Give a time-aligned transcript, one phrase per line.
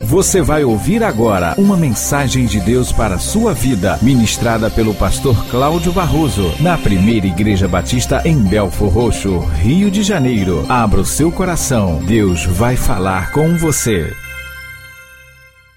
[0.00, 5.36] Você vai ouvir agora uma mensagem de Deus para a sua vida, ministrada pelo pastor
[5.50, 10.64] Cláudio Barroso, na primeira Igreja Batista em Belfor Roxo, Rio de Janeiro.
[10.68, 14.12] Abra o seu coração, Deus vai falar com você.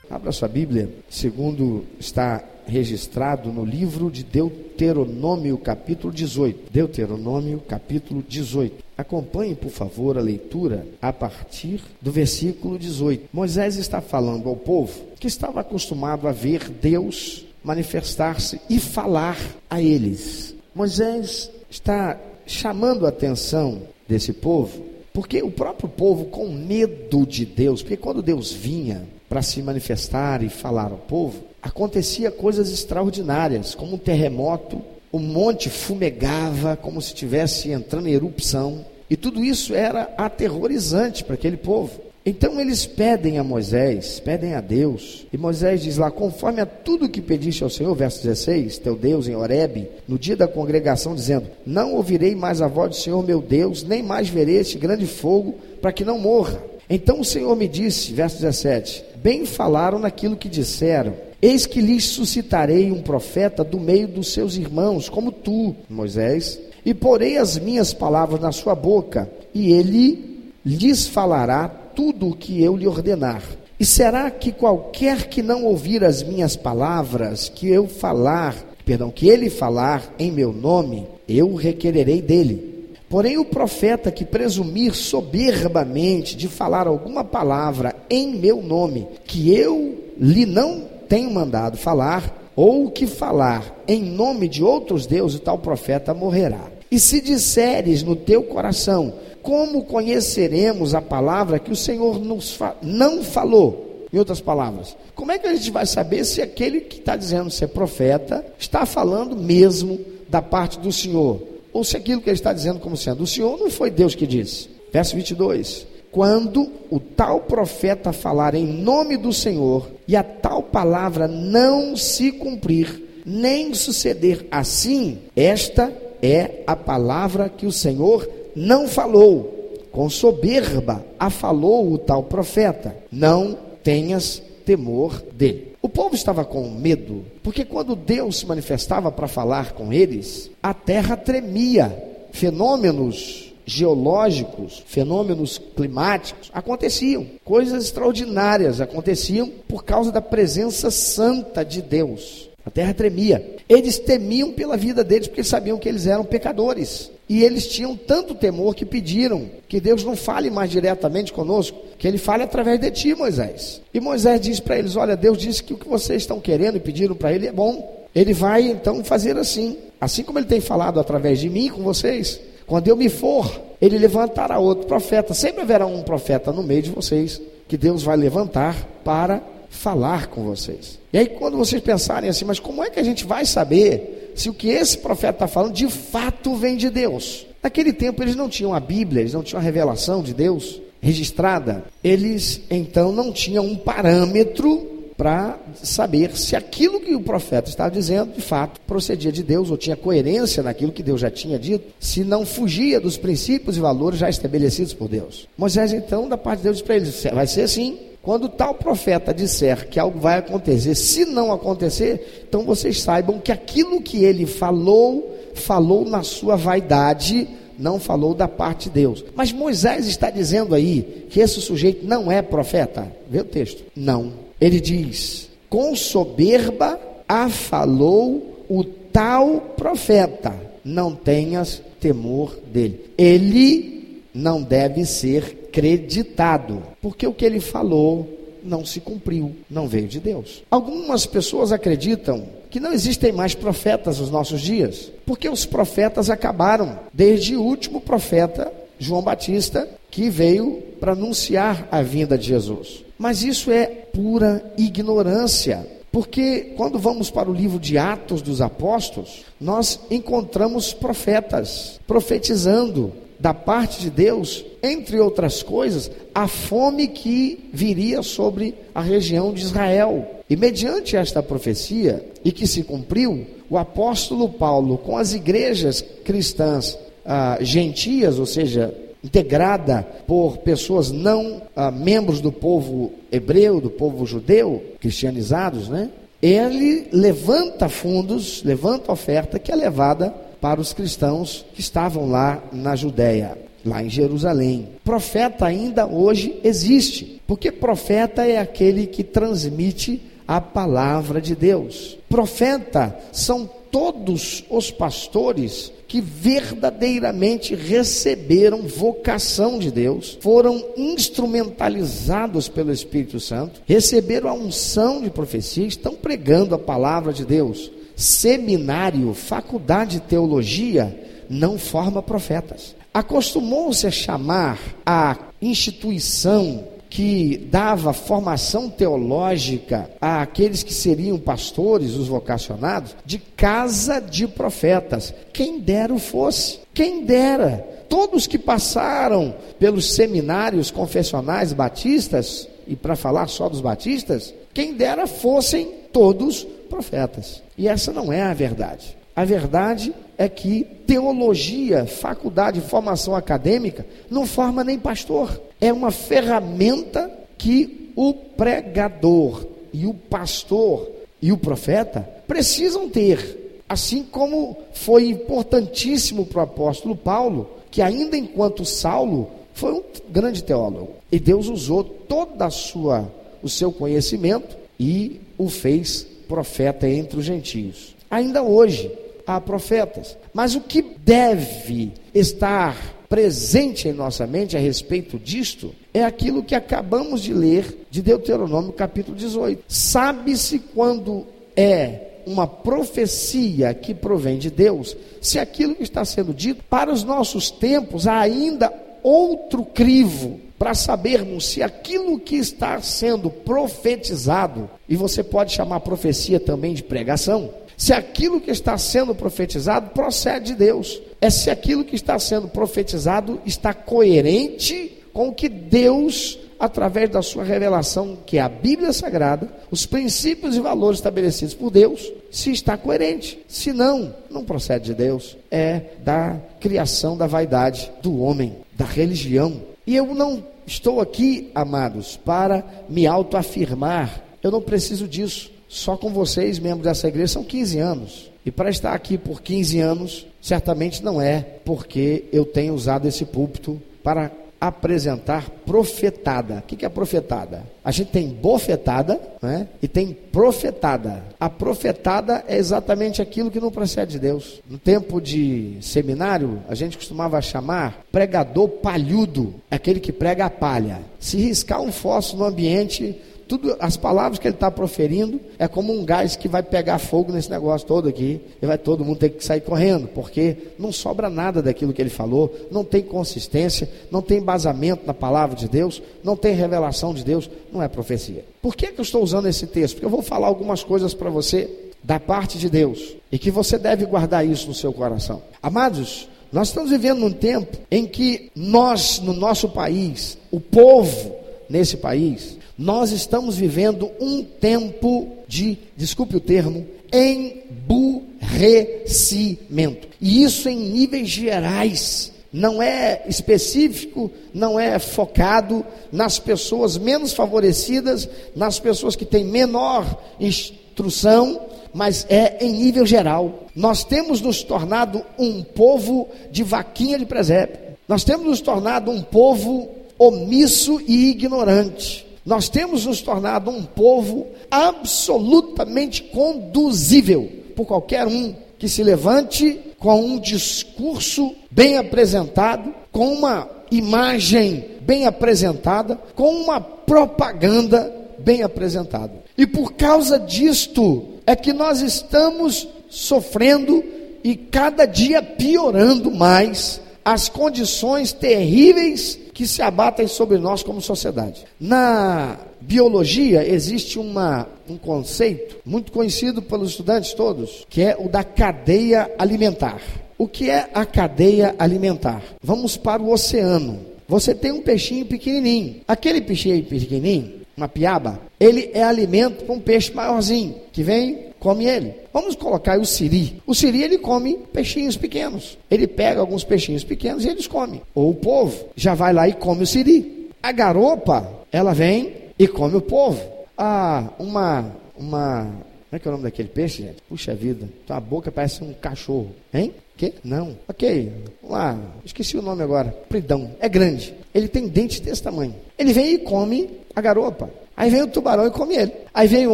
[0.10, 6.72] Abra sua Bíblia, segundo está registrado no livro de Deuteronômio, capítulo 18.
[6.72, 8.84] Deuteronômio, capítulo 18.
[8.98, 13.30] Acompanhe, por favor, a leitura a partir do versículo 18.
[13.34, 19.38] Moisés está falando ao povo que estava acostumado a ver Deus manifestar-se e falar
[19.70, 20.56] a eles.
[20.74, 27.82] Moisés está chamando a atenção desse povo, porque o próprio povo, com medo de Deus,
[27.82, 33.96] porque quando Deus vinha para se manifestar e falar ao povo, acontecia coisas extraordinárias, como
[33.96, 40.14] um terremoto, o monte fumegava como se estivesse entrando em erupção, e tudo isso era
[40.16, 42.00] aterrorizante para aquele povo.
[42.24, 47.10] Então eles pedem a Moisés, pedem a Deus, e Moisés diz lá: conforme a tudo
[47.10, 51.48] que pediste ao Senhor, verso 16, teu Deus em Horebe, no dia da congregação, dizendo:
[51.66, 55.56] Não ouvirei mais a voz do Senhor meu Deus, nem mais verei este grande fogo,
[55.82, 56.62] para que não morra.
[56.90, 62.06] Então o Senhor me disse, verso 17: Bem falaram naquilo que disseram, Eis que lhes
[62.06, 67.94] suscitarei um profeta do meio dos seus irmãos, como tu, Moisés, e porei as minhas
[67.94, 73.44] palavras na sua boca, e ele lhes falará tudo o que eu lhe ordenar.
[73.80, 78.56] E será que qualquer que não ouvir as minhas palavras, que eu falar,
[78.86, 82.76] perdão, que ele falar em meu nome, eu requererei dele.
[83.10, 89.96] Porém, o profeta que presumir soberbamente de falar alguma palavra em meu nome, que eu
[90.18, 96.14] lhe não tenho mandado falar, ou que falar em nome de outros deuses, tal profeta
[96.14, 96.62] morrerá.
[96.90, 102.76] E se disseres no teu coração, como conheceremos a palavra que o Senhor nos fa
[102.82, 104.08] não falou?
[104.14, 107.50] Em outras palavras, como é que a gente vai saber se aquele que está dizendo
[107.50, 111.42] ser profeta está falando mesmo da parte do Senhor?
[111.74, 114.26] Ou se aquilo que ele está dizendo como sendo do Senhor não foi Deus que
[114.26, 114.70] disse?
[114.94, 121.28] Verso 22 quando o tal profeta falar em nome do Senhor e a tal palavra
[121.28, 129.74] não se cumprir, nem suceder assim, esta é a palavra que o Senhor não falou.
[129.92, 132.96] Com soberba a falou o tal profeta.
[133.12, 135.74] Não tenhas temor dele.
[135.82, 140.74] O povo estava com medo, porque quando Deus se manifestava para falar com eles, a
[140.74, 141.94] terra tremia.
[142.32, 147.26] Fenômenos geológicos, fenômenos climáticos aconteciam.
[147.44, 152.50] Coisas extraordinárias aconteciam por causa da presença santa de Deus.
[152.66, 153.56] A terra tremia.
[153.70, 157.12] Eles temiam pela vida deles porque sabiam que eles eram pecadores.
[157.28, 162.08] E eles tinham tanto temor que pediram que Deus não fale mais diretamente conosco, que
[162.08, 163.82] ele fale através de ti, Moisés.
[163.94, 166.80] E Moisés diz para eles: Olha, Deus disse que o que vocês estão querendo e
[166.80, 168.08] pediram para ele é bom.
[168.14, 169.78] Ele vai então fazer assim.
[170.00, 173.98] Assim como ele tem falado através de mim com vocês, quando eu me for, ele
[173.98, 175.34] levantará outro profeta.
[175.34, 180.44] Sempre haverá um profeta no meio de vocês que Deus vai levantar para falar com
[180.44, 181.00] vocês.
[181.12, 184.50] E aí, quando vocês pensarem assim, mas como é que a gente vai saber se
[184.50, 187.46] o que esse profeta está falando de fato vem de Deus?
[187.62, 191.86] Naquele tempo eles não tinham a Bíblia, eles não tinham a revelação de Deus registrada.
[192.04, 198.34] Eles então não tinham um parâmetro para saber se aquilo que o profeta estava dizendo,
[198.34, 202.24] de fato, procedia de Deus ou tinha coerência naquilo que Deus já tinha dito, se
[202.24, 205.48] não fugia dos princípios e valores já estabelecidos por Deus.
[205.58, 207.98] Moisés, então, da parte de Deus, para eles: vai ser assim.
[208.22, 213.52] Quando tal profeta disser que algo vai acontecer, se não acontecer, então vocês saibam que
[213.52, 219.24] aquilo que ele falou, falou na sua vaidade, não falou da parte de Deus.
[219.36, 223.12] Mas Moisés está dizendo aí que esse sujeito não é profeta.
[223.30, 223.84] Vê o texto.
[223.96, 233.06] Não ele diz: com soberba afalou o tal profeta, não tenhas temor dele.
[233.18, 238.28] Ele não deve ser creditado, porque o que ele falou
[238.64, 240.64] não se cumpriu, não veio de Deus.
[240.70, 247.00] Algumas pessoas acreditam que não existem mais profetas nos nossos dias, porque os profetas acabaram,
[247.14, 253.05] desde o último profeta, João Batista, que veio para anunciar a vinda de Jesus.
[253.18, 255.88] Mas isso é pura ignorância.
[256.12, 263.54] Porque quando vamos para o livro de Atos dos Apóstolos, nós encontramos profetas profetizando da
[263.54, 270.26] parte de Deus, entre outras coisas, a fome que viria sobre a região de Israel.
[270.50, 276.98] E mediante esta profecia, e que se cumpriu, o apóstolo Paulo, com as igrejas cristãs
[277.26, 278.94] ah, gentias, ou seja,
[279.26, 286.10] integrada por pessoas não ah, membros do povo hebreu, do povo judeu, cristianizados, né?
[286.42, 290.30] Ele levanta fundos, levanta oferta que é levada
[290.62, 294.90] para os cristãos que estavam lá na Judéia, lá em Jerusalém.
[295.04, 302.18] Profeta ainda hoje existe, porque profeta é aquele que transmite a palavra de Deus.
[302.30, 313.38] Profeta são todos os pastores que verdadeiramente receberam vocação de Deus, foram instrumentalizados pelo Espírito
[313.38, 317.92] Santo, receberam a unção de profecia, estão pregando a palavra de Deus.
[318.16, 322.96] Seminário, faculdade de teologia, não forma profetas.
[323.14, 333.16] Acostumou-se a chamar a instituição que dava formação teológica àqueles que seriam pastores, os vocacionados,
[333.26, 335.34] de casa de profetas.
[335.54, 337.78] Quem dera o fosse, quem dera.
[338.10, 345.26] Todos que passaram pelos seminários confessionais batistas, e para falar só dos batistas, quem dera
[345.26, 347.64] fossem todos profetas.
[347.78, 349.16] E essa não é a verdade.
[349.34, 355.62] A verdade é que teologia, faculdade, formação acadêmica, não forma nem pastor.
[355.80, 361.12] É uma ferramenta que o pregador e o pastor
[361.42, 363.84] e o profeta precisam ter.
[363.88, 370.64] Assim como foi importantíssimo para o apóstolo Paulo, que ainda enquanto Saulo foi um grande
[370.64, 371.14] teólogo.
[371.32, 373.30] E Deus usou toda a sua
[373.62, 378.16] o seu conhecimento e o fez profeta entre os gentios.
[378.30, 379.12] Ainda hoje,
[379.46, 380.38] há profetas.
[380.54, 386.76] Mas o que deve estar presente em nossa mente a respeito disto é aquilo que
[386.76, 389.84] acabamos de ler de Deuteronômio capítulo 18.
[389.88, 391.46] Sabe-se quando
[391.76, 397.24] é uma profecia que provém de Deus, se aquilo que está sendo dito para os
[397.24, 398.94] nossos tempos há ainda
[399.24, 406.60] outro crivo para sabermos se aquilo que está sendo profetizado, e você pode chamar profecia
[406.60, 412.04] também de pregação, se aquilo que está sendo profetizado procede de Deus, é se aquilo
[412.04, 418.58] que está sendo profetizado está coerente com o que Deus, através da sua revelação, que
[418.58, 423.60] é a Bíblia Sagrada, os princípios e valores estabelecidos por Deus, se está coerente.
[423.68, 429.82] Se não, não procede de Deus, é da criação da vaidade do homem, da religião.
[430.08, 436.30] E eu não estou aqui, amados, para me autoafirmar, eu não preciso disso só com
[436.30, 438.52] vocês, membros dessa igreja, são 15 anos.
[438.66, 443.46] E para estar aqui por 15 anos, certamente não é porque eu tenho usado esse
[443.46, 446.80] púlpito para apresentar profetada.
[446.80, 447.84] O que é profetada?
[448.04, 449.88] A gente tem bofetada né?
[450.02, 451.42] e tem profetada.
[451.58, 454.82] A profetada é exatamente aquilo que não procede de Deus.
[454.90, 461.22] No tempo de seminário, a gente costumava chamar pregador palhudo, aquele que prega a palha.
[461.40, 466.14] Se riscar um fósforo no ambiente, tudo, as palavras que ele está proferindo é como
[466.14, 469.50] um gás que vai pegar fogo nesse negócio todo aqui, e vai todo mundo ter
[469.50, 474.42] que sair correndo, porque não sobra nada daquilo que ele falou, não tem consistência, não
[474.42, 478.64] tem embasamento na palavra de Deus, não tem revelação de Deus, não é profecia.
[478.82, 480.16] Por que, que eu estou usando esse texto?
[480.16, 481.90] Porque eu vou falar algumas coisas para você
[482.24, 485.62] da parte de Deus, e que você deve guardar isso no seu coração.
[485.82, 491.56] Amados, nós estamos vivendo num tempo em que nós, no nosso país, o povo
[491.90, 500.30] nesse país, nós estamos vivendo um tempo de, desculpe o termo, emburrecimento.
[500.40, 502.54] E isso em níveis gerais.
[502.72, 510.40] Não é específico, não é focado nas pessoas menos favorecidas, nas pessoas que têm menor
[510.60, 511.80] instrução,
[512.14, 513.86] mas é em nível geral.
[513.96, 518.18] Nós temos nos tornado um povo de vaquinha de presépio.
[518.28, 522.45] Nós temos nos tornado um povo omisso e ignorante.
[522.66, 530.42] Nós temos nos tornado um povo absolutamente conduzível por qualquer um que se levante com
[530.44, 539.54] um discurso bem apresentado, com uma imagem bem apresentada, com uma propaganda bem apresentada.
[539.78, 544.24] E por causa disto é que nós estamos sofrendo
[544.64, 551.86] e cada dia piorando mais as condições terríveis que se abatem sobre nós como sociedade.
[552.00, 558.64] Na biologia existe uma, um conceito muito conhecido pelos estudantes todos, que é o da
[558.64, 560.20] cadeia alimentar.
[560.58, 562.64] O que é a cadeia alimentar?
[562.82, 564.22] Vamos para o oceano.
[564.48, 566.22] Você tem um peixinho pequenininho.
[566.28, 572.08] Aquele peixinho pequenininho, uma piaba, ele é alimento para um peixe maiorzinho, que vem come
[572.08, 572.34] ele.
[572.52, 573.80] Vamos colocar o siri.
[573.86, 576.00] O siri ele come peixinhos pequenos.
[576.10, 578.24] Ele pega alguns peixinhos pequenos e eles comem.
[578.34, 580.72] Ou o povo já vai lá e come o siri.
[580.82, 583.62] A garopa, ela vem e come o povo.
[583.96, 587.38] Ah, uma uma como é que é o nome daquele peixe, gente?
[587.48, 590.12] Puxa vida, tua boca parece um cachorro, hein?
[590.36, 590.56] Que?
[590.64, 590.98] Não.
[591.08, 591.52] Ok,
[591.84, 592.18] lá.
[592.44, 593.30] Esqueci o nome agora.
[593.48, 593.92] Pridão.
[594.00, 594.56] É grande.
[594.74, 595.96] Ele tem dente desse tamanho.
[596.18, 597.90] Ele vem e come a garopa.
[598.18, 599.32] Aí vem o tubarão e come ele.
[599.54, 599.94] Aí vem o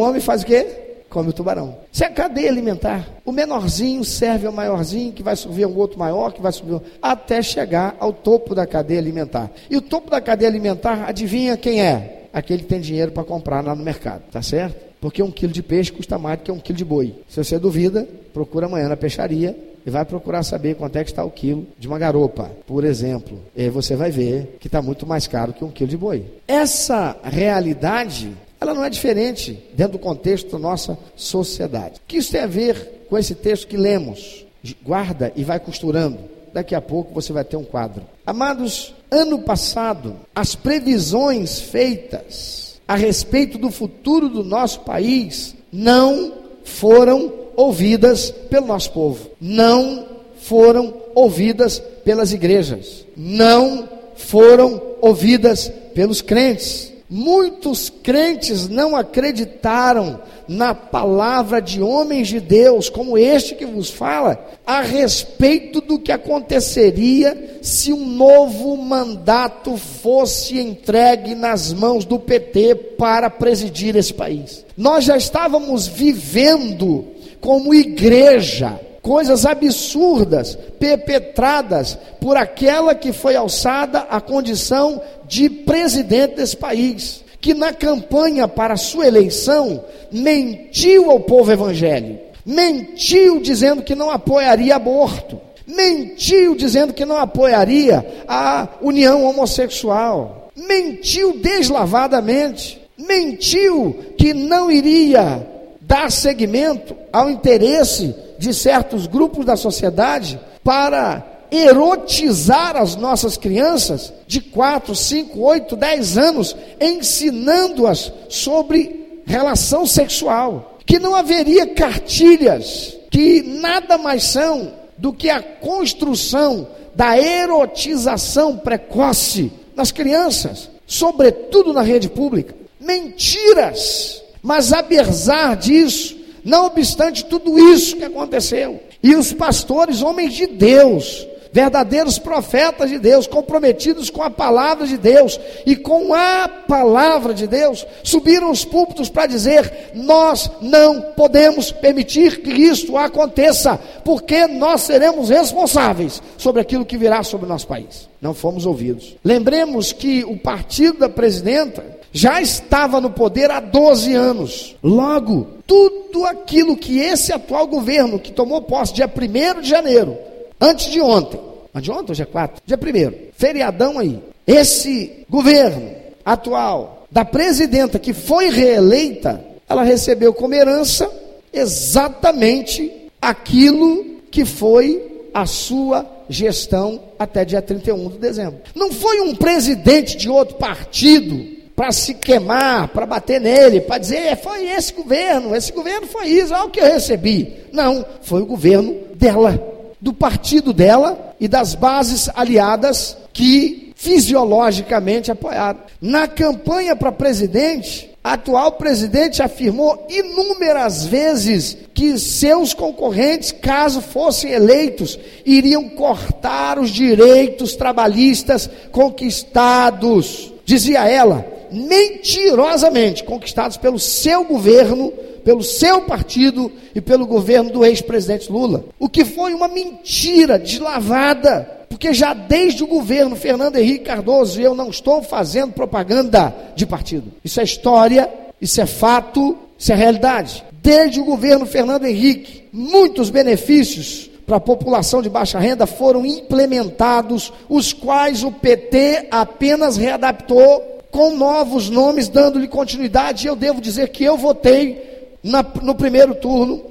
[0.00, 0.91] homem e faz o quê?
[1.12, 1.76] Come o tubarão.
[1.92, 3.06] Isso é cadeia alimentar.
[3.22, 7.42] O menorzinho serve ao maiorzinho, que vai subir um outro maior, que vai subir até
[7.42, 9.50] chegar ao topo da cadeia alimentar.
[9.68, 12.28] E o topo da cadeia alimentar, adivinha quem é?
[12.32, 14.74] Aquele que tem dinheiro para comprar lá no mercado, tá certo?
[15.02, 17.14] Porque um quilo de peixe custa mais do que um quilo de boi.
[17.28, 19.54] Se você duvida, procura amanhã na peixaria
[19.84, 23.38] e vai procurar saber quanto é que está o quilo de uma garopa, por exemplo.
[23.54, 26.24] E aí você vai ver que está muito mais caro que um quilo de boi.
[26.48, 31.96] Essa realidade, ela não é diferente dentro do contexto da nossa sociedade.
[31.96, 34.46] O que isso tem a ver com esse texto que lemos?
[34.84, 36.18] Guarda e vai costurando.
[36.52, 38.04] Daqui a pouco você vai ter um quadro.
[38.24, 47.32] Amados, ano passado, as previsões feitas a respeito do futuro do nosso país não foram
[47.56, 56.91] ouvidas pelo nosso povo, não foram ouvidas pelas igrejas, não foram ouvidas pelos crentes.
[57.14, 64.42] Muitos crentes não acreditaram na palavra de homens de Deus, como este que vos fala,
[64.66, 72.76] a respeito do que aconteceria se um novo mandato fosse entregue nas mãos do PT
[72.96, 74.64] para presidir esse país.
[74.74, 77.04] Nós já estávamos vivendo
[77.42, 86.56] como igreja, coisas absurdas perpetradas por aquela que foi alçada à condição de presidente desse
[86.56, 94.08] país, que na campanha para sua eleição mentiu ao povo evangélico, mentiu dizendo que não
[94.08, 104.70] apoiaria aborto, mentiu dizendo que não apoiaria a união homossexual, mentiu deslavadamente, mentiu que não
[104.70, 105.44] iria
[105.80, 114.40] dar seguimento ao interesse de certos grupos da sociedade para erotizar as nossas crianças de
[114.40, 123.96] 4, 5, 8, 10 anos, ensinando-as sobre relação sexual, que não haveria cartilhas, que nada
[123.96, 132.56] mais são do que a construção da erotização precoce nas crianças, sobretudo na rede pública.
[132.80, 140.46] Mentiras mas apesar disso, não obstante tudo isso que aconteceu, e os pastores, homens de
[140.46, 147.34] Deus, verdadeiros profetas de Deus, comprometidos com a palavra de Deus e com a palavra
[147.34, 154.46] de Deus, subiram os púlpitos para dizer: Nós não podemos permitir que isto aconteça, porque
[154.46, 158.08] nós seremos responsáveis sobre aquilo que virá sobre o nosso país.
[158.20, 159.16] Não fomos ouvidos.
[159.22, 164.76] Lembremos que o partido da presidenta já estava no poder há 12 anos.
[164.82, 170.16] Logo, tudo aquilo que esse atual governo, que tomou posse dia 1 de janeiro,
[170.60, 171.40] antes de ontem,
[171.74, 175.90] antes de ontem, hoje é 4, dia 1 feriadão aí, esse governo
[176.24, 181.10] atual, da presidenta que foi reeleita, ela recebeu como herança
[181.52, 188.60] exatamente aquilo que foi a sua gestão até dia 31 de dezembro.
[188.74, 194.18] Não foi um presidente de outro partido para se queimar, para bater nele, para dizer,
[194.18, 197.56] é, foi esse governo, esse governo foi isso, olha o que eu recebi.
[197.72, 199.60] Não, foi o governo dela,
[200.00, 205.78] do partido dela e das bases aliadas que fisiologicamente apoiaram.
[206.00, 214.52] Na campanha para presidente, a atual presidente afirmou inúmeras vezes que seus concorrentes, caso fossem
[214.52, 220.52] eleitos, iriam cortar os direitos trabalhistas conquistados.
[220.64, 225.12] Dizia ela, mentirosamente conquistados pelo seu governo,
[225.44, 228.84] pelo seu partido e pelo governo do ex-presidente Lula.
[228.98, 234.74] O que foi uma mentira deslavada, porque já desde o governo Fernando Henrique Cardoso, eu
[234.74, 237.32] não estou fazendo propaganda de partido.
[237.44, 240.64] Isso é história, isso é fato, isso é realidade.
[240.82, 247.52] Desde o governo Fernando Henrique, muitos benefícios para a população de baixa renda foram implementados,
[247.68, 253.46] os quais o PT apenas readaptou com novos nomes, dando-lhe continuidade.
[253.46, 256.82] Eu devo dizer que eu votei na, no primeiro turno,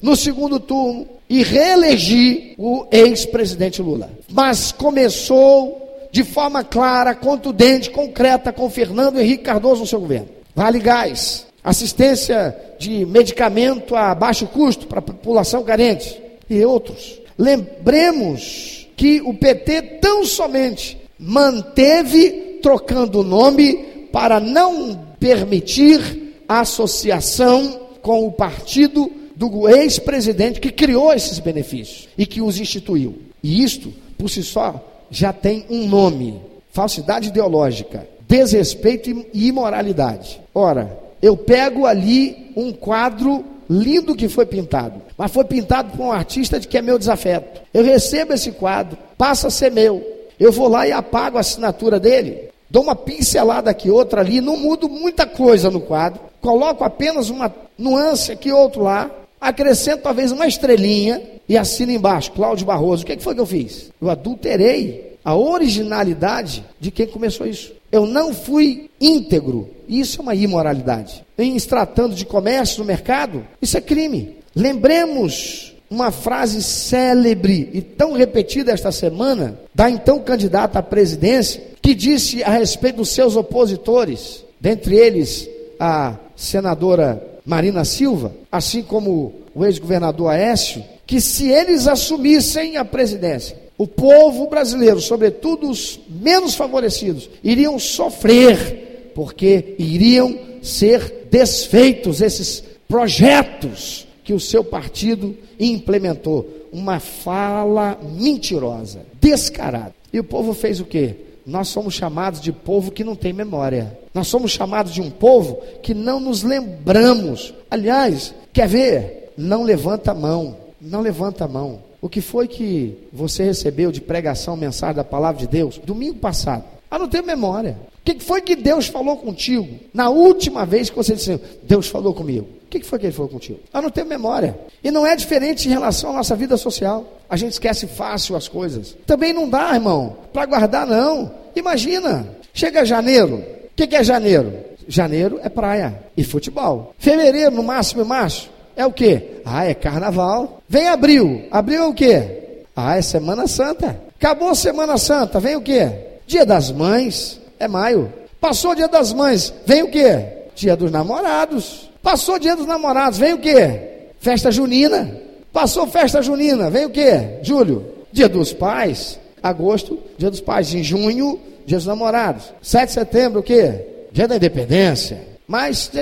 [0.00, 4.10] no segundo turno, e reelegi o ex-presidente Lula.
[4.32, 10.28] Mas começou de forma clara, contundente, concreta com Fernando Henrique Cardoso no seu governo.
[10.54, 16.18] Vale Gás, assistência de medicamento a baixo custo para a população carente
[16.48, 17.20] e outros.
[17.36, 28.26] Lembremos que o PT tão somente manteve trocando o nome para não permitir associação com
[28.26, 33.18] o partido do ex-presidente que criou esses benefícios e que os instituiu.
[33.42, 36.40] E isto, por si só, já tem um nome:
[36.72, 40.40] falsidade ideológica, desrespeito e imoralidade.
[40.54, 46.12] Ora, eu pego ali um quadro lindo que foi pintado, mas foi pintado por um
[46.12, 47.60] artista de que é meu desafeto.
[47.74, 50.15] Eu recebo esse quadro, passa a ser meu.
[50.38, 54.56] Eu vou lá e apago a assinatura dele, dou uma pincelada aqui, outra ali, não
[54.56, 60.46] mudo muita coisa no quadro, coloco apenas uma nuance aqui, outro lá, acrescento talvez uma
[60.46, 63.02] estrelinha e assino embaixo, Cláudio Barroso.
[63.02, 63.90] O que, é foi que eu fiz?
[64.00, 67.72] Eu adulterei a originalidade de quem começou isso.
[67.90, 69.70] Eu não fui íntegro.
[69.88, 71.24] Isso é uma imoralidade.
[71.38, 74.36] Em se tratando de comércio no mercado, isso é crime.
[74.54, 81.94] Lembremos uma frase célebre e tão repetida esta semana da então candidata à presidência, que
[81.94, 89.64] disse a respeito dos seus opositores, dentre eles a senadora Marina Silva, assim como o
[89.64, 97.30] ex-governador Aécio, que se eles assumissem a presidência, o povo brasileiro, sobretudo os menos favorecidos,
[97.44, 106.66] iriam sofrer, porque iriam ser desfeitos esses projetos que o seu partido implementou.
[106.72, 109.94] Uma fala mentirosa, descarada.
[110.12, 111.14] E o povo fez o quê?
[111.46, 113.96] Nós somos chamados de povo que não tem memória.
[114.12, 117.54] Nós somos chamados de um povo que não nos lembramos.
[117.70, 119.32] Aliás, quer ver?
[119.38, 120.56] Não levanta a mão.
[120.80, 121.78] Não levanta a mão.
[122.02, 126.64] O que foi que você recebeu de pregação, mensagem da palavra de Deus domingo passado?
[126.96, 127.76] Ah, não tenho memória.
[127.98, 132.14] O que foi que Deus falou contigo na última vez que você disse, Deus falou
[132.14, 132.46] comigo?
[132.64, 133.60] O que foi que ele falou contigo?
[133.72, 134.58] Eu não tenho memória.
[134.82, 137.04] E não é diferente em relação à nossa vida social.
[137.28, 138.96] A gente esquece fácil as coisas.
[139.06, 141.30] Também não dá, irmão, para guardar, não.
[141.54, 143.44] Imagina, chega janeiro.
[143.66, 144.54] O que, é janeiro?
[144.88, 146.94] Janeiro é praia e futebol.
[146.98, 149.42] Fevereiro, no máximo e março, é o que?
[149.44, 150.62] Ah, é carnaval.
[150.66, 151.46] Vem abril.
[151.50, 152.64] Abril é o que?
[152.74, 154.00] Ah, é Semana Santa.
[154.18, 156.05] Acabou Semana Santa, vem o que?
[156.26, 158.12] Dia das Mães, é maio.
[158.40, 160.24] Passou o Dia das Mães, vem o que?
[160.54, 161.86] Dia dos Namorados.
[162.06, 163.80] Passou dia dos namorados, vem o quê?
[164.20, 165.12] Festa junina.
[165.52, 167.40] Passou festa junina, vem o quê?
[167.42, 169.18] Julho, dia dos pais.
[169.42, 170.72] Agosto, dia dos pais.
[170.72, 172.44] Em junho, dia dos namorados.
[172.62, 173.80] 7 de setembro, o quê?
[174.12, 175.20] Dia da independência.
[175.48, 175.98] Mas, o que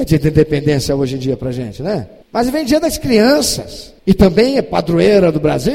[0.00, 2.06] é dia da independência hoje em dia pra gente, né?
[2.32, 3.92] Mas vem dia das crianças.
[4.06, 5.74] E também é padroeira do Brasil.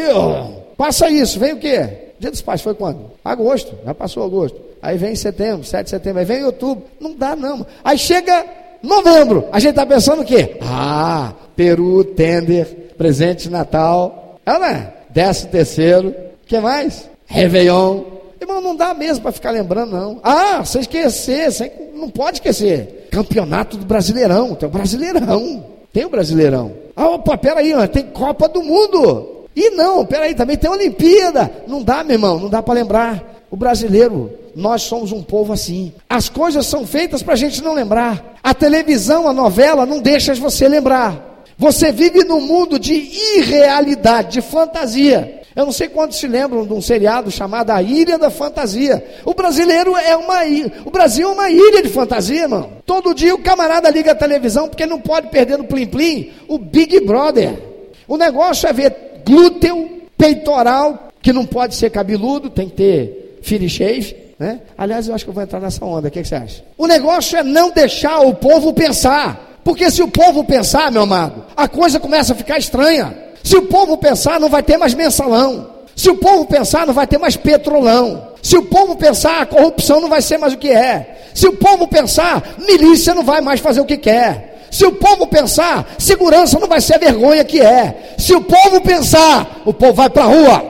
[0.77, 2.04] Passa isso, vem o quê?
[2.19, 3.11] Dia dos pais foi quando?
[3.23, 4.59] Agosto, já passou agosto.
[4.81, 6.85] Aí vem setembro, 7 de setembro, aí vem outubro.
[6.99, 7.65] Não dá não.
[7.83, 8.45] Aí chega
[8.81, 10.57] Novembro, a gente está pensando o quê?
[10.61, 14.39] Ah, Peru, tender, presente de Natal.
[14.45, 14.93] É, né?
[15.09, 16.09] Décimo terceiro.
[16.09, 17.09] O que mais?
[17.25, 18.03] Réveillon.
[18.39, 20.19] Irmão, não dá mesmo para ficar lembrando, não.
[20.21, 23.07] Ah, você esquecer, você não pode esquecer.
[23.09, 25.65] Campeonato do Brasileirão, tem o Brasileirão.
[25.91, 26.73] Tem o Brasileirão.
[26.95, 29.34] Ah, opa, peraí, tem Copa do Mundo.
[29.55, 31.51] E não, peraí, também tem Olimpíada.
[31.67, 33.23] Não dá, meu irmão, não dá para lembrar.
[33.49, 35.93] O brasileiro, nós somos um povo assim.
[36.09, 38.35] As coisas são feitas para a gente não lembrar.
[38.43, 41.43] A televisão, a novela, não deixa você lembrar.
[41.57, 45.41] Você vive num mundo de irrealidade, de fantasia.
[45.55, 49.01] Eu não sei quantos se lembram de um seriado chamado A Ilha da Fantasia.
[49.23, 50.73] O brasileiro é uma ilha.
[50.83, 52.71] O Brasil é uma ilha de fantasia, irmão.
[52.85, 56.57] Todo dia o camarada liga a televisão porque não pode perder no Plim Plim o
[56.57, 57.57] Big Brother.
[58.05, 63.73] O negócio é ver glúteo, peitoral, que não pode ser cabeludo, tem que ter finish
[63.73, 64.59] shave, né?
[64.77, 66.07] Aliás, eu acho que eu vou entrar nessa onda.
[66.07, 66.63] O que, que você acha?
[66.77, 69.59] O negócio é não deixar o povo pensar.
[69.63, 73.17] Porque se o povo pensar, meu amado, a coisa começa a ficar estranha.
[73.43, 75.69] Se o povo pensar, não vai ter mais mensalão.
[75.95, 78.27] Se o povo pensar, não vai ter mais petrolão.
[78.43, 81.29] Se o povo pensar, a corrupção não vai ser mais o que é.
[81.33, 84.54] Se o povo pensar, milícia não vai mais fazer o que quer.
[84.75, 88.13] Se o povo pensar, segurança não vai ser a vergonha que é.
[88.17, 90.65] Se o povo pensar, o povo vai para a rua.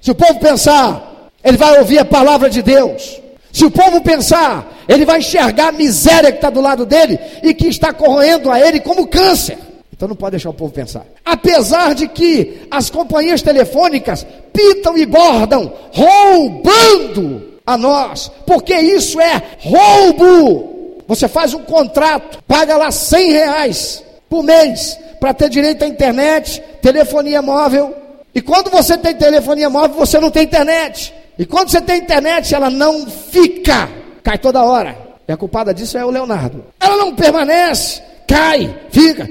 [0.00, 3.20] Se o povo pensar, ele vai ouvir a palavra de Deus.
[3.52, 7.52] Se o povo pensar, ele vai enxergar a miséria que está do lado dele e
[7.52, 9.58] que está corroendo a ele como câncer.
[9.92, 11.04] Então não pode deixar o povo pensar.
[11.24, 19.42] Apesar de que as companhias telefônicas pitam e bordam, roubando a nós, porque isso é
[19.58, 20.69] roubo.
[21.10, 26.62] Você faz um contrato, paga lá 100 reais por mês para ter direito à internet,
[26.80, 27.92] telefonia móvel.
[28.32, 31.12] E quando você tem telefonia móvel, você não tem internet.
[31.36, 33.88] E quando você tem internet, ela não fica,
[34.22, 34.96] cai toda hora.
[35.26, 36.64] E a culpada disso é o Leonardo.
[36.78, 39.28] Ela não permanece, cai, fica.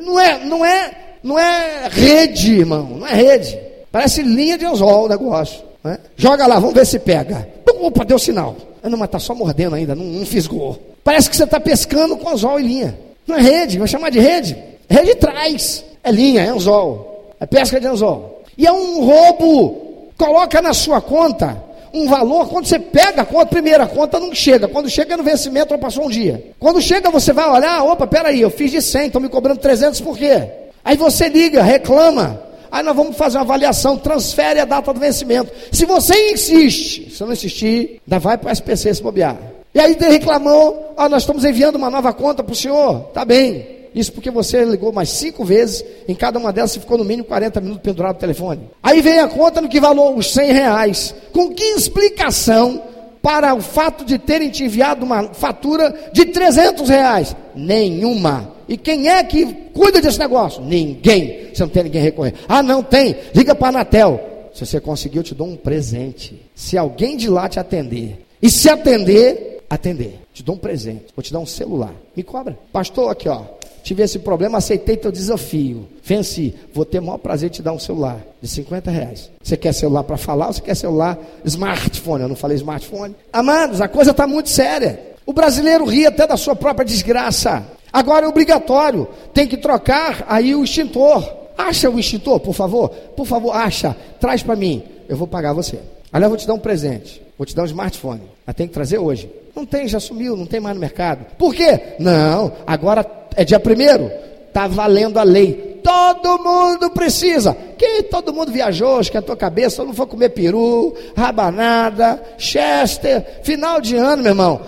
[0.00, 0.90] Não é, não é,
[1.22, 3.56] não é rede, irmão, não é rede.
[3.92, 5.62] Parece linha de anzol o negócio.
[5.84, 5.96] Né?
[6.16, 7.48] Joga lá, vamos ver se pega.
[7.80, 8.56] Opa, deu sinal.
[8.82, 10.78] Não, mas tá só mordendo ainda, não, não fisgou.
[11.04, 12.98] Parece que você está pescando com anzol e linha.
[13.26, 14.56] Não é rede, vai chamar de rede.
[14.88, 15.84] Rede traz.
[16.02, 17.34] É linha, é anzol.
[17.38, 18.42] É pesca de anzol.
[18.56, 20.10] E é um roubo.
[20.16, 24.68] Coloca na sua conta um valor, quando você pega a conta, primeira conta não chega.
[24.68, 26.52] Quando chega no vencimento, passou um dia.
[26.58, 30.00] Quando chega, você vai olhar, opa, peraí, eu fiz de 100, estão me cobrando 300
[30.00, 30.48] por quê?
[30.84, 32.40] Aí você liga, reclama.
[32.70, 35.52] Aí nós vamos fazer uma avaliação, transfere a data do vencimento.
[35.72, 39.36] Se você insiste, se não insistir, ainda vai para o SPC se bobear.
[39.74, 43.10] E aí reclamou, ah, nós estamos enviando uma nova conta para o senhor.
[43.12, 43.80] Tá bem.
[43.94, 47.26] Isso porque você ligou mais cinco vezes, em cada uma delas você ficou no mínimo
[47.26, 48.70] 40 minutos pendurado no telefone.
[48.82, 51.14] Aí vem a conta no que valor os 100 reais.
[51.32, 52.82] Com que explicação
[53.20, 57.36] para o fato de terem te enviado uma fatura de 300 reais?
[57.54, 58.52] Nenhuma.
[58.70, 60.62] E quem é que cuida desse negócio?
[60.62, 61.48] Ninguém.
[61.52, 62.34] Você não tem ninguém a recorrer.
[62.48, 63.16] Ah, não tem.
[63.34, 64.48] Liga para a Anatel.
[64.54, 66.40] Se você conseguir, eu te dou um presente.
[66.54, 68.24] Se alguém de lá te atender.
[68.40, 70.20] E se atender, atender.
[70.32, 71.06] Te dou um presente.
[71.16, 71.92] Vou te dar um celular.
[72.16, 72.56] Me cobra.
[72.72, 73.42] Pastor, aqui ó
[73.82, 75.88] tive esse problema, aceitei teu desafio.
[76.02, 76.54] Venci.
[76.72, 79.30] Vou ter o maior prazer de te dar um celular de 50 reais.
[79.42, 82.22] Você quer celular para falar ou você quer celular smartphone?
[82.22, 83.14] Eu não falei smartphone.
[83.32, 85.00] Amados, a coisa está muito séria.
[85.26, 87.64] O brasileiro ri até da sua própria desgraça.
[87.92, 89.08] Agora é obrigatório.
[89.32, 91.40] Tem que trocar aí o extintor.
[91.56, 92.88] Acha o extintor, por favor.
[92.88, 93.96] Por favor, acha.
[94.18, 94.82] Traz para mim.
[95.08, 95.78] Eu vou pagar você.
[96.12, 97.22] Aliás, vou te dar um presente.
[97.36, 98.22] Vou te dar um smartphone.
[98.46, 99.30] Mas tem que trazer hoje.
[99.54, 101.24] Não tem, já sumiu, não tem mais no mercado.
[101.36, 101.94] Por quê?
[101.98, 103.04] Não, agora
[103.36, 104.10] é dia primeiro.
[104.48, 105.80] Está valendo a lei.
[105.82, 107.56] Todo mundo precisa.
[107.78, 113.40] Que todo mundo viajou, esquentou a cabeça, não foi comer peru, rabanada, chester.
[113.42, 114.60] Final de ano, meu irmão.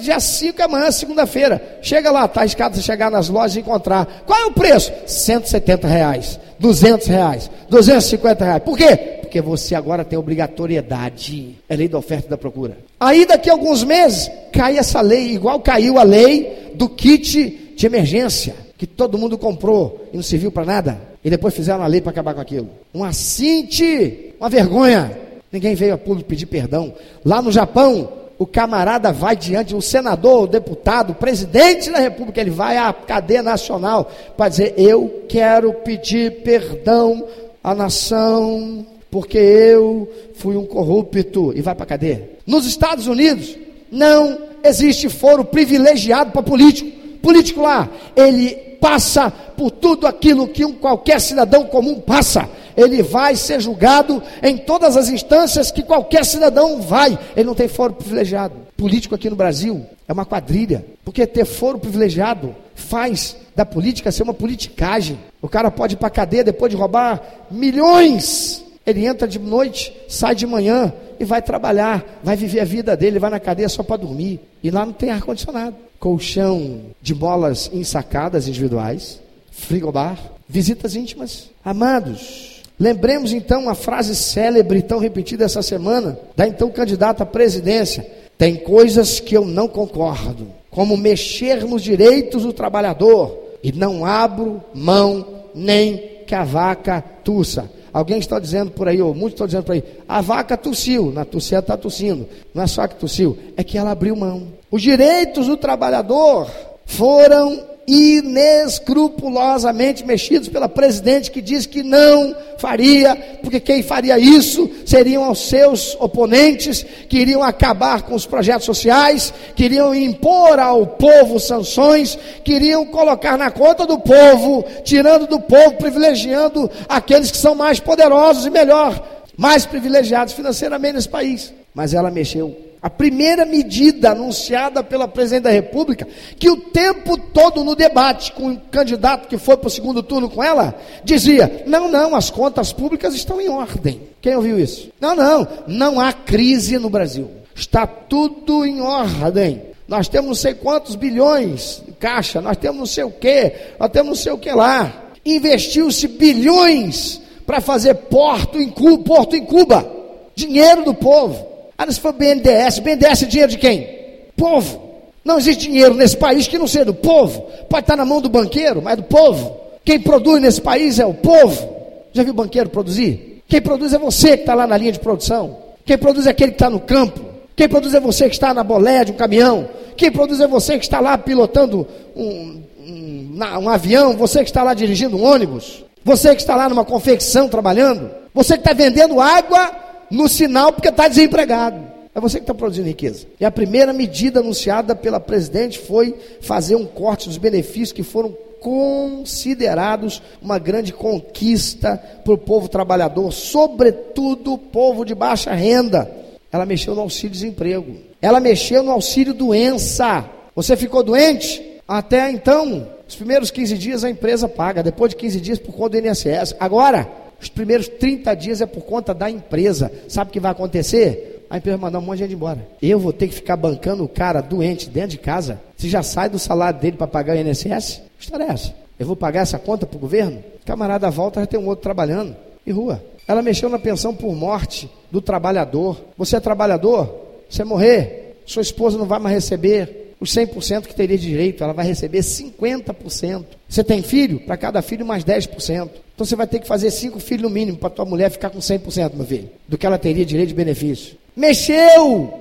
[0.00, 1.78] Dia 5 amanhã, segunda-feira.
[1.82, 4.24] Chega lá, tá escada chegar nas lojas e encontrar.
[4.26, 4.92] Qual é o preço?
[5.06, 8.62] 170 reais, 200 reais, 250 reais.
[8.62, 8.96] Por quê?
[9.20, 11.58] Porque você agora tem obrigatoriedade.
[11.68, 12.78] É lei da oferta e da procura.
[12.98, 17.86] Aí daqui a alguns meses cai essa lei, igual caiu a lei do kit de
[17.86, 21.00] emergência, que todo mundo comprou e não serviu para nada.
[21.24, 22.70] E depois fizeram a lei para acabar com aquilo.
[22.94, 25.18] Um assinte, uma vergonha.
[25.50, 26.94] Ninguém veio a público pedir perdão.
[27.24, 32.40] Lá no Japão, o camarada vai diante, o senador, o deputado, o presidente da república,
[32.40, 37.26] ele vai à cadeia nacional para dizer: Eu quero pedir perdão
[37.64, 42.30] à nação, porque eu fui um corrupto, e vai para a cadeia.
[42.46, 43.56] Nos Estados Unidos,
[43.90, 46.90] não existe foro privilegiado para político.
[47.22, 52.48] Político lá, ele passa por tudo aquilo que um qualquer cidadão comum passa.
[52.76, 57.18] Ele vai ser julgado em todas as instâncias que qualquer cidadão vai.
[57.36, 58.54] Ele não tem foro privilegiado.
[58.76, 64.22] Político aqui no Brasil é uma quadrilha, porque ter foro privilegiado faz da política ser
[64.22, 65.18] uma politicagem.
[65.40, 70.36] O cara pode ir para cadeia depois de roubar milhões ele entra de noite, sai
[70.36, 73.96] de manhã e vai trabalhar, vai viver a vida dele, vai na cadeia só para
[73.96, 74.40] dormir.
[74.62, 75.74] E lá não tem ar-condicionado.
[75.98, 80.16] Colchão de bolas ensacadas individuais, frigobar,
[80.48, 81.50] visitas íntimas.
[81.64, 88.06] Amados, lembremos então a frase célebre tão repetida essa semana da então candidata à presidência.
[88.38, 94.62] Tem coisas que eu não concordo, como mexer nos direitos do trabalhador, e não abro
[94.74, 97.70] mão nem que a vaca tussa.
[97.92, 101.24] Alguém está dizendo por aí, ou muitos estão dizendo por aí, a vaca tossiu, na
[101.24, 102.28] tossia está tossindo.
[102.52, 104.48] Não é só que tossiu, é que ela abriu mão.
[104.70, 106.46] Os direitos do trabalhador
[106.84, 115.30] foram inescrupulosamente mexidos pela presidente que diz que não faria, porque quem faria isso seriam
[115.30, 122.18] os seus oponentes, que iriam acabar com os projetos sociais, queriam impor ao povo sanções,
[122.42, 128.46] queriam colocar na conta do povo, tirando do povo, privilegiando aqueles que são mais poderosos
[128.46, 129.00] e melhor,
[129.36, 131.54] mais privilegiados financeiramente nesse país.
[131.72, 136.06] Mas ela mexeu a primeira medida anunciada pela presidente da República,
[136.38, 140.30] que o tempo todo no debate com o candidato que foi para o segundo turno
[140.30, 140.72] com ela,
[141.02, 144.02] dizia: não, não, as contas públicas estão em ordem.
[144.20, 144.92] Quem ouviu isso?
[145.00, 147.28] Não, não, não há crise no Brasil.
[147.56, 149.62] Está tudo em ordem.
[149.88, 153.90] Nós temos não sei quantos bilhões de caixa, nós temos não sei o que, nós
[153.90, 155.10] temos não sei o que lá.
[155.24, 159.92] Investiu-se bilhões para fazer porto em Cuba, porto em Cuba.
[160.36, 161.55] Dinheiro do povo.
[161.78, 163.88] Ah, se for BNDES, BNDES é dinheiro de quem?
[164.36, 164.86] Povo.
[165.24, 167.48] Não existe dinheiro nesse país que não seja do povo.
[167.68, 169.56] Pode estar na mão do banqueiro, mas é do povo.
[169.84, 171.76] Quem produz nesse país é o povo.
[172.12, 173.42] Já viu banqueiro produzir?
[173.48, 175.58] Quem produz é você que está lá na linha de produção.
[175.84, 177.20] Quem produz é aquele que está no campo.
[177.54, 179.68] Quem produz é você que está na boleia de um caminhão.
[179.96, 184.16] Quem produz é você que está lá pilotando um, um, um avião.
[184.16, 185.84] Você que está lá dirigindo um ônibus.
[186.04, 188.10] Você que está lá numa confecção trabalhando.
[188.34, 191.96] Você que está vendendo água no sinal porque está desempregado.
[192.14, 193.26] É você que está produzindo riqueza.
[193.38, 198.34] E a primeira medida anunciada pela presidente foi fazer um corte dos benefícios que foram
[198.58, 206.10] considerados uma grande conquista para o povo trabalhador, sobretudo o povo de baixa renda.
[206.50, 207.96] Ela mexeu no auxílio desemprego.
[208.20, 210.24] Ela mexeu no auxílio doença.
[210.54, 211.62] Você ficou doente?
[211.86, 216.00] Até então, os primeiros 15 dias a empresa paga, depois de 15 dias por conta
[216.00, 216.56] do INSS.
[216.58, 217.06] Agora,
[217.40, 219.90] os primeiros 30 dias é por conta da empresa.
[220.08, 221.44] Sabe o que vai acontecer?
[221.48, 222.66] A empresa mandar um monte de gente embora.
[222.82, 225.60] Eu vou ter que ficar bancando o cara doente dentro de casa.
[225.76, 228.02] Se já sai do salário dele para pagar o INSS?
[228.18, 228.74] Que história é essa?
[228.98, 230.42] Eu vou pagar essa conta para o governo?
[230.64, 232.34] Camarada volta, já tem um outro trabalhando.
[232.66, 233.02] E rua.
[233.28, 236.00] Ela mexeu na pensão por morte do trabalhador.
[236.16, 237.26] Você é trabalhador?
[237.48, 241.86] Você morrer, sua esposa não vai mais receber os 100% que teria direito, ela vai
[241.86, 243.44] receber 50%.
[243.68, 244.40] Você tem filho?
[244.40, 245.90] Para cada filho, mais 10%.
[246.14, 248.58] Então você vai ter que fazer cinco filhos no mínimo para tua mulher ficar com
[248.58, 251.16] 100%, meu filho, do que ela teria direito de benefício.
[251.36, 252.32] Mexeu!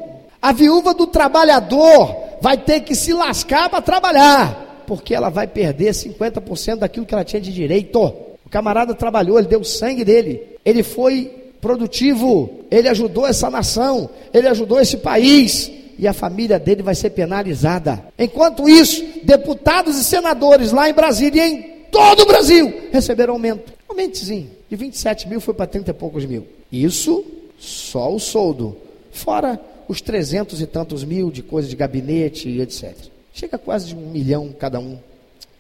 [0.42, 5.92] A viúva do trabalhador vai ter que se lascar para trabalhar, porque ela vai perder
[5.92, 8.00] 50% daquilo que ela tinha de direito.
[8.46, 14.10] O camarada trabalhou, ele deu o sangue dele, ele foi produtivo, ele ajudou essa nação,
[14.34, 18.04] ele ajudou esse país e a família dele vai ser penalizada.
[18.18, 23.74] Enquanto isso, deputados e senadores lá em Brasília e em todo o Brasil receberam aumento.
[23.88, 26.46] Aumentezinho, de 27 mil foi para 30 e poucos mil.
[26.72, 27.24] Isso
[27.58, 28.78] só o soldo,
[29.12, 32.96] fora os 300 e tantos mil de coisa de gabinete e etc.
[33.34, 34.94] Chega quase de um milhão cada um.
[34.96, 35.00] O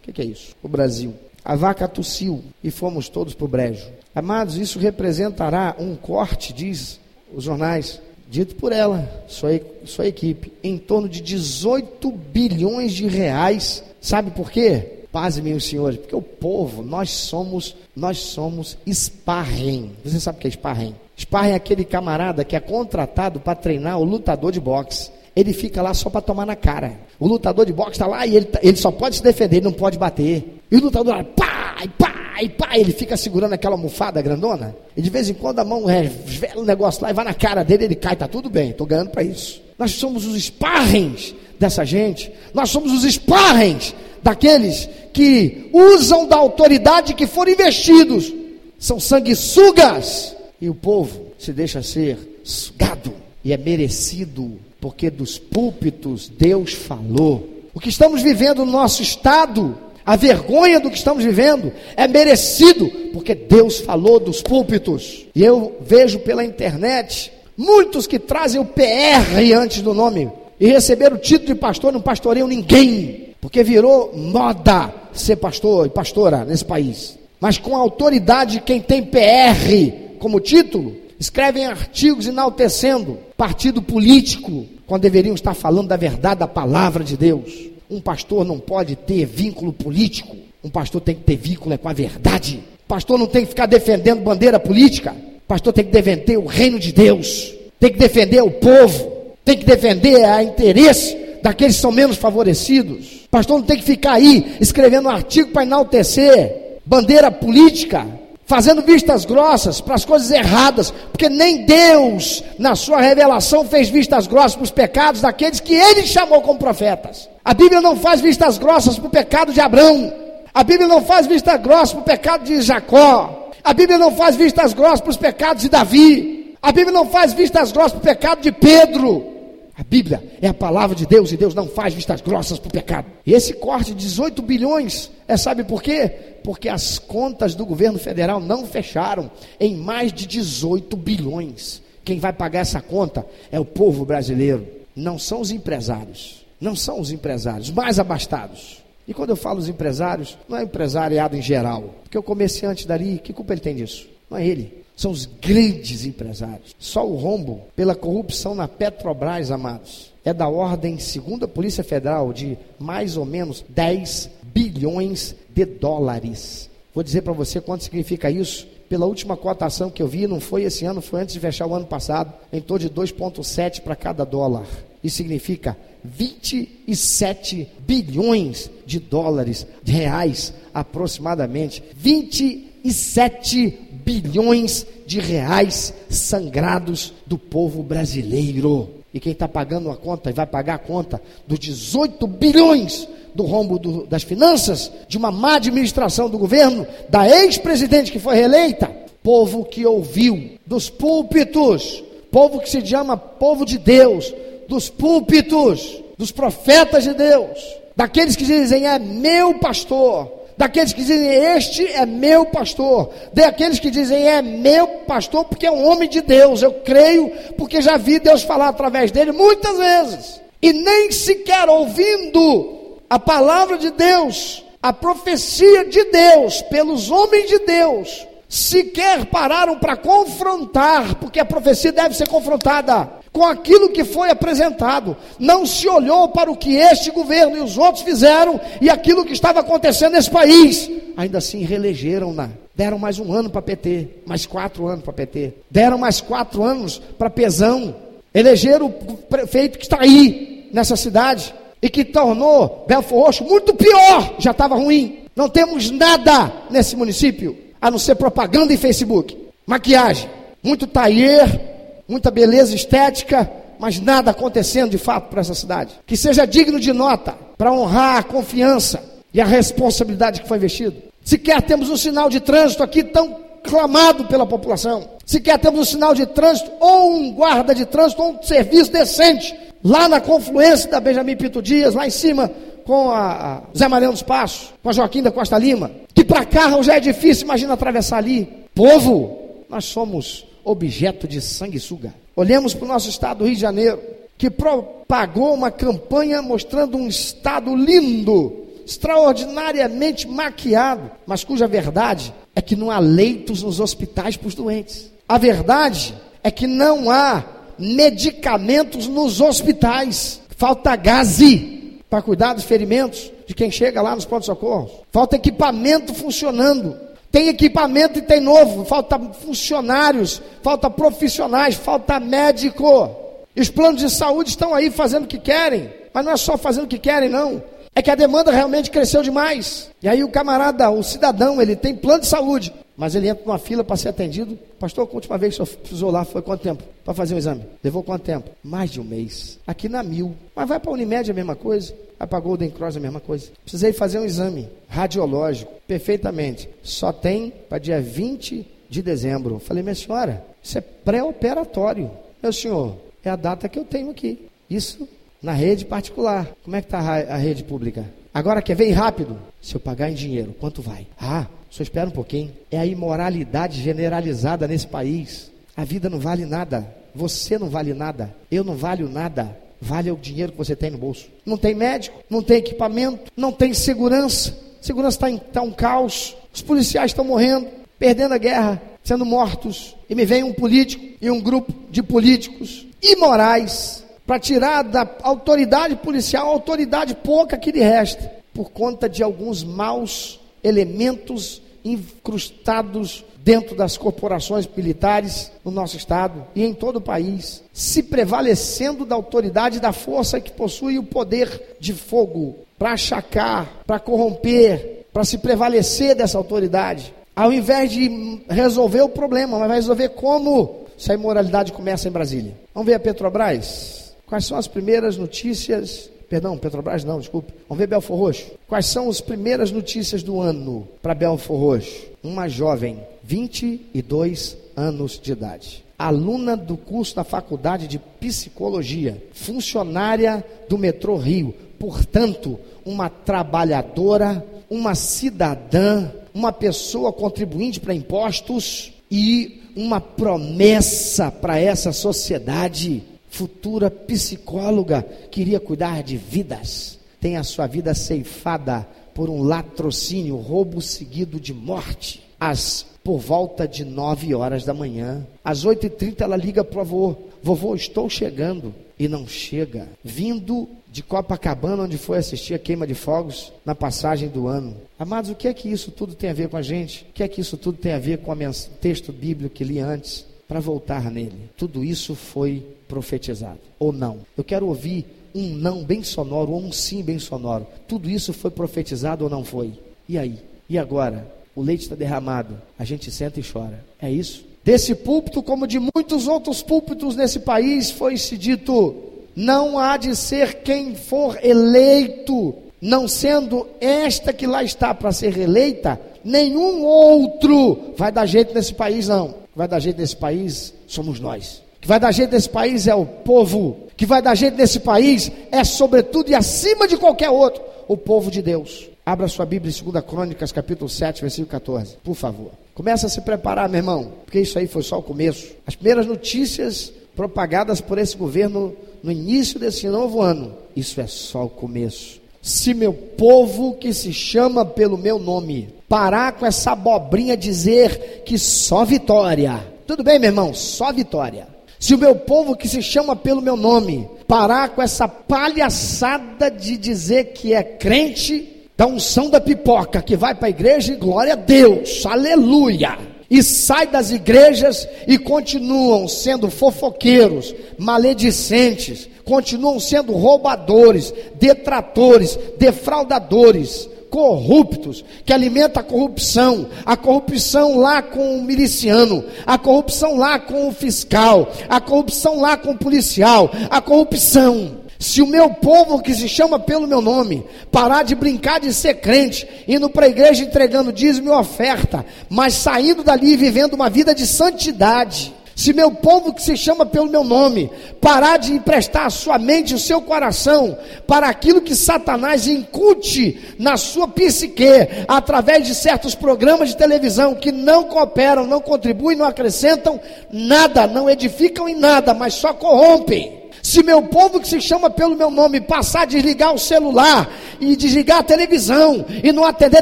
[0.01, 0.55] que, que é isso?
[0.61, 1.13] O Brasil.
[1.43, 3.87] A vaca tossiu e fomos todos para o brejo.
[4.15, 6.99] Amados, isso representará um corte, diz
[7.33, 13.83] os jornais, dito por ela, sua, sua equipe, em torno de 18 bilhões de reais.
[14.01, 15.03] Sabe por quê?
[15.11, 19.91] Paz, meus senhores, porque o povo, nós somos, nós somos sparring.
[20.03, 20.95] Você sabe o que é sparring?
[21.17, 25.09] Sparring é aquele camarada que é contratado para treinar o lutador de boxe.
[25.33, 26.93] Ele fica lá só para tomar na cara.
[27.19, 29.65] O lutador de boxe está lá e ele, tá, ele só pode se defender, ele
[29.65, 30.61] não pode bater.
[30.69, 34.75] E o lutador, pá, pá, e pá, ele fica segurando aquela almofada grandona.
[34.95, 37.63] E de vez em quando a mão revela o negócio lá e vai na cara
[37.63, 39.61] dele, ele cai, tá tudo bem, estou ganhando para isso.
[39.77, 42.31] Nós somos os esparrens dessa gente.
[42.53, 43.93] Nós somos os esparrens
[44.23, 48.33] daqueles que usam da autoridade que foram investidos.
[48.79, 50.35] São sanguessugas.
[50.59, 53.13] E o povo se deixa ser sugado.
[53.43, 57.49] E é merecido, porque dos púlpitos Deus falou.
[57.73, 62.87] O que estamos vivendo no nosso estado a vergonha do que estamos vivendo é merecido,
[63.11, 65.25] porque Deus falou dos púlpitos.
[65.33, 71.15] E eu vejo pela internet muitos que trazem o PR antes do nome e receberam
[71.15, 76.63] o título de pastor, não pastoreiam ninguém, porque virou moda ser pastor e pastora nesse
[76.63, 77.17] país.
[77.39, 85.01] Mas com a autoridade, quem tem PR como título, escrevem artigos enaltecendo partido político, quando
[85.01, 87.74] deveriam estar falando da verdade da palavra de Deus.
[87.89, 90.35] Um pastor não pode ter vínculo político.
[90.63, 92.63] Um pastor tem que ter vínculo com a verdade.
[92.87, 95.15] Pastor não tem que ficar defendendo bandeira política.
[95.47, 97.53] Pastor tem que defender o reino de Deus.
[97.79, 99.11] Tem que defender o povo.
[99.43, 103.27] Tem que defender a interesse daqueles que são menos favorecidos.
[103.29, 108.07] Pastor não tem que ficar aí escrevendo um artigo para enaltecer bandeira política
[108.45, 114.27] fazendo vistas grossas para as coisas erradas, porque nem Deus, na sua revelação, fez vistas
[114.27, 117.27] grossas para os pecados daqueles que ele chamou como profetas.
[117.45, 120.11] A Bíblia não faz vistas grossas para o pecado de Abraão.
[120.51, 123.51] A Bíblia não faz vistas grossas para o pecado de Jacó.
[123.63, 126.55] A Bíblia não faz vistas grossas para os pecados de Davi.
[126.59, 129.31] A Bíblia não faz vistas grossas para o pecado de Pedro.
[129.77, 132.71] A Bíblia é a palavra de Deus e Deus não faz vistas grossas para o
[132.71, 133.07] pecado.
[133.23, 136.09] E esse corte de 18 bilhões, é sabe por quê?
[136.43, 139.29] Porque as contas do governo federal não fecharam
[139.59, 141.79] em mais de 18 bilhões.
[142.03, 146.44] Quem vai pagar essa conta é o povo brasileiro, não são os empresários.
[146.65, 148.83] Não são os empresários mais abastados.
[149.07, 153.21] E quando eu falo os empresários, não é empresariado em geral, porque o comerciante dali,
[153.23, 154.07] que culpa ele tem disso?
[154.27, 154.83] Não é ele.
[154.95, 156.75] São os grandes empresários.
[156.79, 162.33] Só o rombo pela corrupção na Petrobras, amados, é da ordem, segundo a Polícia Federal,
[162.33, 166.67] de mais ou menos 10 bilhões de dólares.
[166.95, 168.67] Vou dizer para você quanto significa isso.
[168.89, 171.75] Pela última cotação que eu vi, não foi esse ano, foi antes de fechar o
[171.75, 174.65] ano passado, em torno de 2,7 para cada dólar.
[175.03, 181.83] Isso significa 27 bilhões de dólares, de reais aproximadamente.
[181.95, 188.89] 27 bilhões de reais sangrados do povo brasileiro.
[189.13, 193.43] E quem está pagando a conta e vai pagar a conta dos 18 bilhões do
[193.43, 198.89] rombo do, das finanças, de uma má administração do governo, da ex-presidente que foi reeleita,
[199.21, 204.33] povo que ouviu dos púlpitos, povo que se chama povo de Deus,
[204.67, 207.59] dos púlpitos, dos profetas de Deus,
[207.95, 213.91] daqueles que dizem é meu pastor, daqueles que dizem este é meu pastor, daqueles que
[213.91, 218.19] dizem é meu pastor porque é um homem de Deus, eu creio porque já vi
[218.19, 224.93] Deus falar através dele muitas vezes, e nem sequer ouvindo a palavra de Deus, a
[224.93, 232.15] profecia de Deus, pelos homens de Deus, sequer pararam para confrontar, porque a profecia deve
[232.15, 235.17] ser confrontada com aquilo que foi apresentado.
[235.37, 239.33] Não se olhou para o que este governo e os outros fizeram e aquilo que
[239.33, 240.89] estava acontecendo nesse país.
[241.17, 242.49] Ainda assim, reelegeram-na.
[242.73, 245.53] Deram mais um ano para PT, mais quatro anos para PT.
[245.69, 247.93] Deram mais quatro anos para Pesão.
[248.33, 254.35] Elegeram o prefeito que está aí, nessa cidade e que tornou Belfor Roxo muito pior,
[254.39, 255.25] já estava ruim.
[255.35, 260.29] Não temos nada nesse município, a não ser propaganda em Facebook, maquiagem,
[260.63, 261.74] muito taier,
[262.07, 265.93] muita beleza estética, mas nada acontecendo de fato para essa cidade.
[266.05, 270.95] Que seja digno de nota, para honrar a confiança e a responsabilidade que foi investido.
[271.23, 275.09] Sequer temos um sinal de trânsito aqui tão clamado pela população.
[275.25, 279.55] Sequer temos um sinal de trânsito, ou um guarda de trânsito, ou um serviço decente
[279.83, 282.51] lá na confluência da Benjamin Pinto Dias, lá em cima
[282.85, 286.83] com a, Zé Mariano dos Passos, com a Joaquim da Costa Lima, que para carro
[286.83, 288.47] já é difícil, imagina atravessar ali.
[288.75, 292.13] Povo, nós somos objeto de sanguessuga.
[292.35, 294.01] Olhemos para o nosso estado do Rio de Janeiro,
[294.37, 302.75] que propagou uma campanha mostrando um estado lindo, extraordinariamente maquiado, mas cuja verdade é que
[302.75, 305.11] não há leitos nos hospitais para os doentes.
[305.27, 307.43] A verdade é que não há
[307.77, 314.91] medicamentos nos hospitais, falta gaze para cuidar dos ferimentos de quem chega lá nos pontos-socorros,
[315.11, 317.04] falta equipamento funcionando.
[317.35, 323.13] Tem equipamento e tem novo, falta funcionários, falta profissionais, falta médico.
[323.53, 326.57] E os planos de saúde estão aí fazendo o que querem, mas não é só
[326.57, 327.61] fazendo o que querem, não.
[327.93, 329.91] É que a demanda realmente cresceu demais.
[330.01, 333.57] E aí o camarada, o cidadão, ele tem plano de saúde, mas ele entra numa
[333.57, 334.57] fila para ser atendido.
[334.79, 336.83] Pastor, a última vez que o senhor precisou lá foi quanto tempo?
[337.03, 337.65] Para fazer o exame?
[337.83, 338.49] Levou quanto tempo?
[338.63, 339.59] Mais de um mês.
[339.67, 340.35] Aqui na Mil.
[340.55, 341.93] Mas vai para a Unimed a mesma coisa.
[342.17, 343.51] Vai para a Golden Cross a mesma coisa.
[343.63, 345.71] Precisei fazer um exame radiológico.
[345.87, 346.69] Perfeitamente.
[346.81, 349.59] Só tem para dia 20 de dezembro.
[349.59, 352.09] Falei, minha senhora, isso é pré-operatório.
[352.41, 354.47] Meu senhor, é a data que eu tenho aqui.
[354.69, 355.07] Isso
[355.41, 356.49] na rede particular.
[356.63, 358.05] Como é que está a rede pública?
[358.33, 359.37] Agora quer ver rápido?
[359.61, 361.07] Se eu pagar em dinheiro, quanto vai?
[361.19, 362.53] Ah, só espera um pouquinho.
[362.71, 365.51] É a imoralidade generalizada nesse país.
[365.75, 366.87] A vida não vale nada.
[367.13, 368.33] Você não vale nada.
[368.49, 369.57] Eu não valho nada.
[369.81, 371.27] Vale o dinheiro que você tem no bolso.
[371.45, 374.57] Não tem médico, não tem equipamento, não tem segurança.
[374.79, 376.37] Segurança está tá um caos.
[376.53, 377.67] Os policiais estão morrendo,
[377.99, 379.97] perdendo a guerra, sendo mortos.
[380.09, 385.97] E me vem um político e um grupo de políticos imorais para tirar da autoridade
[385.97, 393.75] policial a autoridade pouca que lhe resta, por conta de alguns maus elementos incrustados dentro
[393.75, 399.77] das corporações militares no nosso estado e em todo o país, se prevalecendo da autoridade
[399.77, 405.37] e da força que possui o poder de fogo para achacar, para corromper, para se
[405.37, 407.13] prevalecer dessa autoridade.
[407.35, 412.11] Ao invés de resolver o problema, mas vai resolver como se a imoralidade começa em
[412.11, 412.55] Brasília.
[412.73, 414.15] Vamos ver a Petrobras?
[414.25, 417.53] Quais são as primeiras notícias Perdão, Petrobras não, desculpe.
[417.69, 418.51] Vamos ver Belfor Roxo.
[418.67, 422.07] Quais são as primeiras notícias do ano para Belfor Roxo?
[422.23, 425.85] Uma jovem, 22 anos de idade.
[425.97, 434.93] Aluna do curso da Faculdade de Psicologia, funcionária do metrô Rio, portanto, uma trabalhadora, uma
[434.93, 443.03] cidadã, uma pessoa contribuinte para impostos e uma promessa para essa sociedade
[443.35, 450.81] futura psicóloga, queria cuidar de vidas, tem a sua vida ceifada por um latrocínio, roubo
[450.81, 452.23] seguido de morte.
[452.39, 457.15] Às por volta de 9 horas da manhã, às 8h30 ela liga para o avô:
[457.43, 458.73] Vovô, estou chegando.
[458.97, 459.89] E não chega.
[460.01, 464.77] Vindo de Copacabana, onde foi assistir a queima de fogos na passagem do ano.
[464.97, 467.05] Amados, o que é que isso tudo tem a ver com a gente?
[467.09, 469.79] O que é que isso tudo tem a ver com o texto bíblico que li
[469.79, 470.25] antes?
[470.47, 471.49] Para voltar nele.
[471.57, 474.19] Tudo isso foi profetizado ou não.
[474.37, 477.67] Eu quero ouvir um não bem sonoro ou um sim bem sonoro.
[477.87, 479.73] Tudo isso foi profetizado ou não foi?
[480.07, 480.39] E aí?
[480.69, 481.33] E agora?
[481.55, 482.61] O leite está derramado.
[482.77, 483.83] A gente senta e chora.
[484.01, 484.45] É isso?
[484.63, 488.95] Desse púlpito, como de muitos outros púlpitos nesse país, foi-se dito:
[489.35, 495.37] Não há de ser quem for eleito, não sendo esta que lá está para ser
[495.37, 499.44] eleita, nenhum outro vai dar jeito nesse país, não.
[499.55, 501.61] Vai dar jeito nesse país somos nós.
[501.79, 503.87] Que vai dar jeito nesse país é o povo.
[503.95, 508.29] Que vai dar jeito nesse país é, sobretudo e acima de qualquer outro, o povo
[508.29, 508.89] de Deus.
[509.05, 512.51] Abra sua Bíblia em 2 Crônicas, capítulo 7, versículo 14, por favor.
[512.73, 515.53] Começa a se preparar, meu irmão, porque isso aí foi só o começo.
[515.65, 521.45] As primeiras notícias propagadas por esse governo no início desse novo ano, isso é só
[521.45, 522.19] o começo.
[522.41, 528.37] Se meu povo que se chama pelo meu nome parar com essa abobrinha dizer que
[528.37, 531.47] só vitória, tudo bem, meu irmão, só vitória.
[531.79, 536.77] Se o meu povo que se chama pelo meu nome parar com essa palhaçada de
[536.77, 541.33] dizer que é crente, da unção da pipoca que vai para a igreja e glória
[541.33, 542.97] a Deus, aleluia.
[543.29, 555.03] E sai das igrejas e continuam sendo fofoqueiros, maledicentes, continuam sendo roubadores, detratores, defraudadores, corruptos,
[555.25, 560.71] que alimenta a corrupção, a corrupção lá com o miliciano, a corrupção lá com o
[560.71, 564.77] fiscal, a corrupção lá com o policial, a corrupção.
[564.97, 569.01] Se o meu povo que se chama pelo meu nome parar de brincar de ser
[569.01, 574.15] crente, indo para a igreja entregando dízimo e oferta, mas saindo dali vivendo uma vida
[574.15, 579.09] de santidade, se meu povo que se chama pelo meu nome parar de emprestar a
[579.09, 580.77] sua mente e o seu coração
[581.07, 584.67] para aquilo que Satanás incute na sua psique,
[585.07, 589.99] através de certos programas de televisão que não cooperam, não contribuem, não acrescentam
[590.29, 593.44] nada, não edificam em nada, mas só corrompem.
[593.65, 597.27] Se meu povo que se chama pelo meu nome passar a desligar o celular
[597.59, 599.81] e desligar a televisão e não atender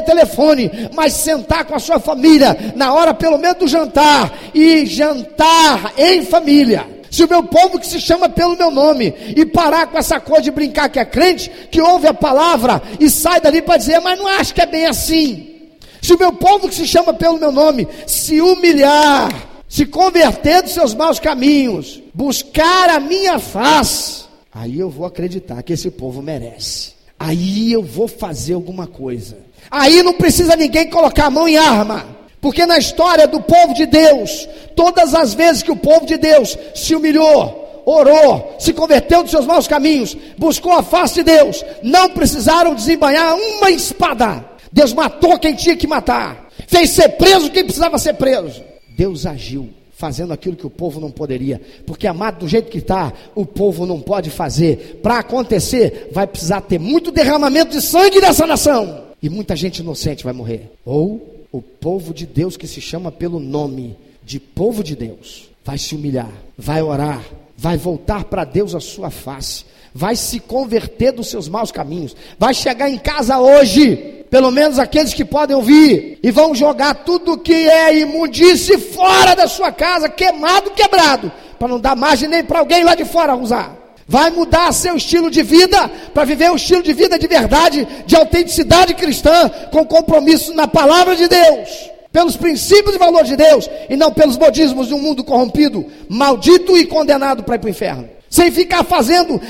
[0.00, 5.92] telefone, mas sentar com a sua família na hora pelo menos do jantar e jantar
[5.98, 6.86] em família.
[7.10, 10.44] Se o meu povo que se chama pelo meu nome e parar com essa coisa
[10.44, 14.18] de brincar que é crente, que ouve a palavra e sai dali para dizer, mas
[14.18, 15.68] não acho que é bem assim.
[16.00, 20.70] Se o meu povo que se chama pelo meu nome se humilhar, se converter dos
[20.70, 24.22] seus maus caminhos, buscar a minha face,
[24.54, 26.92] aí eu vou acreditar que esse povo merece.
[27.18, 29.36] Aí eu vou fazer alguma coisa.
[29.68, 32.06] Aí não precisa ninguém colocar a mão em arma.
[32.40, 36.56] Porque na história do povo de Deus, todas as vezes que o povo de Deus
[36.72, 42.10] se humilhou, orou, se converteu dos seus maus caminhos, buscou a face de Deus, não
[42.10, 44.44] precisaram desembanhar uma espada.
[44.70, 48.73] Deus matou quem tinha que matar, fez ser preso quem precisava ser preso.
[48.96, 53.12] Deus agiu, fazendo aquilo que o povo não poderia, porque amado, do jeito que está,
[53.34, 55.00] o povo não pode fazer.
[55.02, 60.24] Para acontecer, vai precisar ter muito derramamento de sangue nessa nação, e muita gente inocente
[60.24, 60.70] vai morrer.
[60.84, 65.78] Ou o povo de Deus que se chama pelo nome de povo de Deus vai
[65.78, 67.24] se humilhar, vai orar,
[67.56, 69.64] vai voltar para Deus a sua face,
[69.94, 75.14] vai se converter dos seus maus caminhos, vai chegar em casa hoje pelo menos aqueles
[75.14, 80.72] que podem ouvir, e vão jogar tudo que é imundície fora da sua casa, queimado,
[80.72, 83.76] quebrado, para não dar margem nem para alguém lá de fora usar.
[84.08, 88.16] Vai mudar seu estilo de vida para viver um estilo de vida de verdade, de
[88.16, 91.68] autenticidade cristã, com compromisso na palavra de Deus,
[92.10, 96.76] pelos princípios e valores de Deus, e não pelos modismos de um mundo corrompido, maldito
[96.76, 98.08] e condenado para ir para o inferno.
[98.28, 99.40] Sem ficar fazendo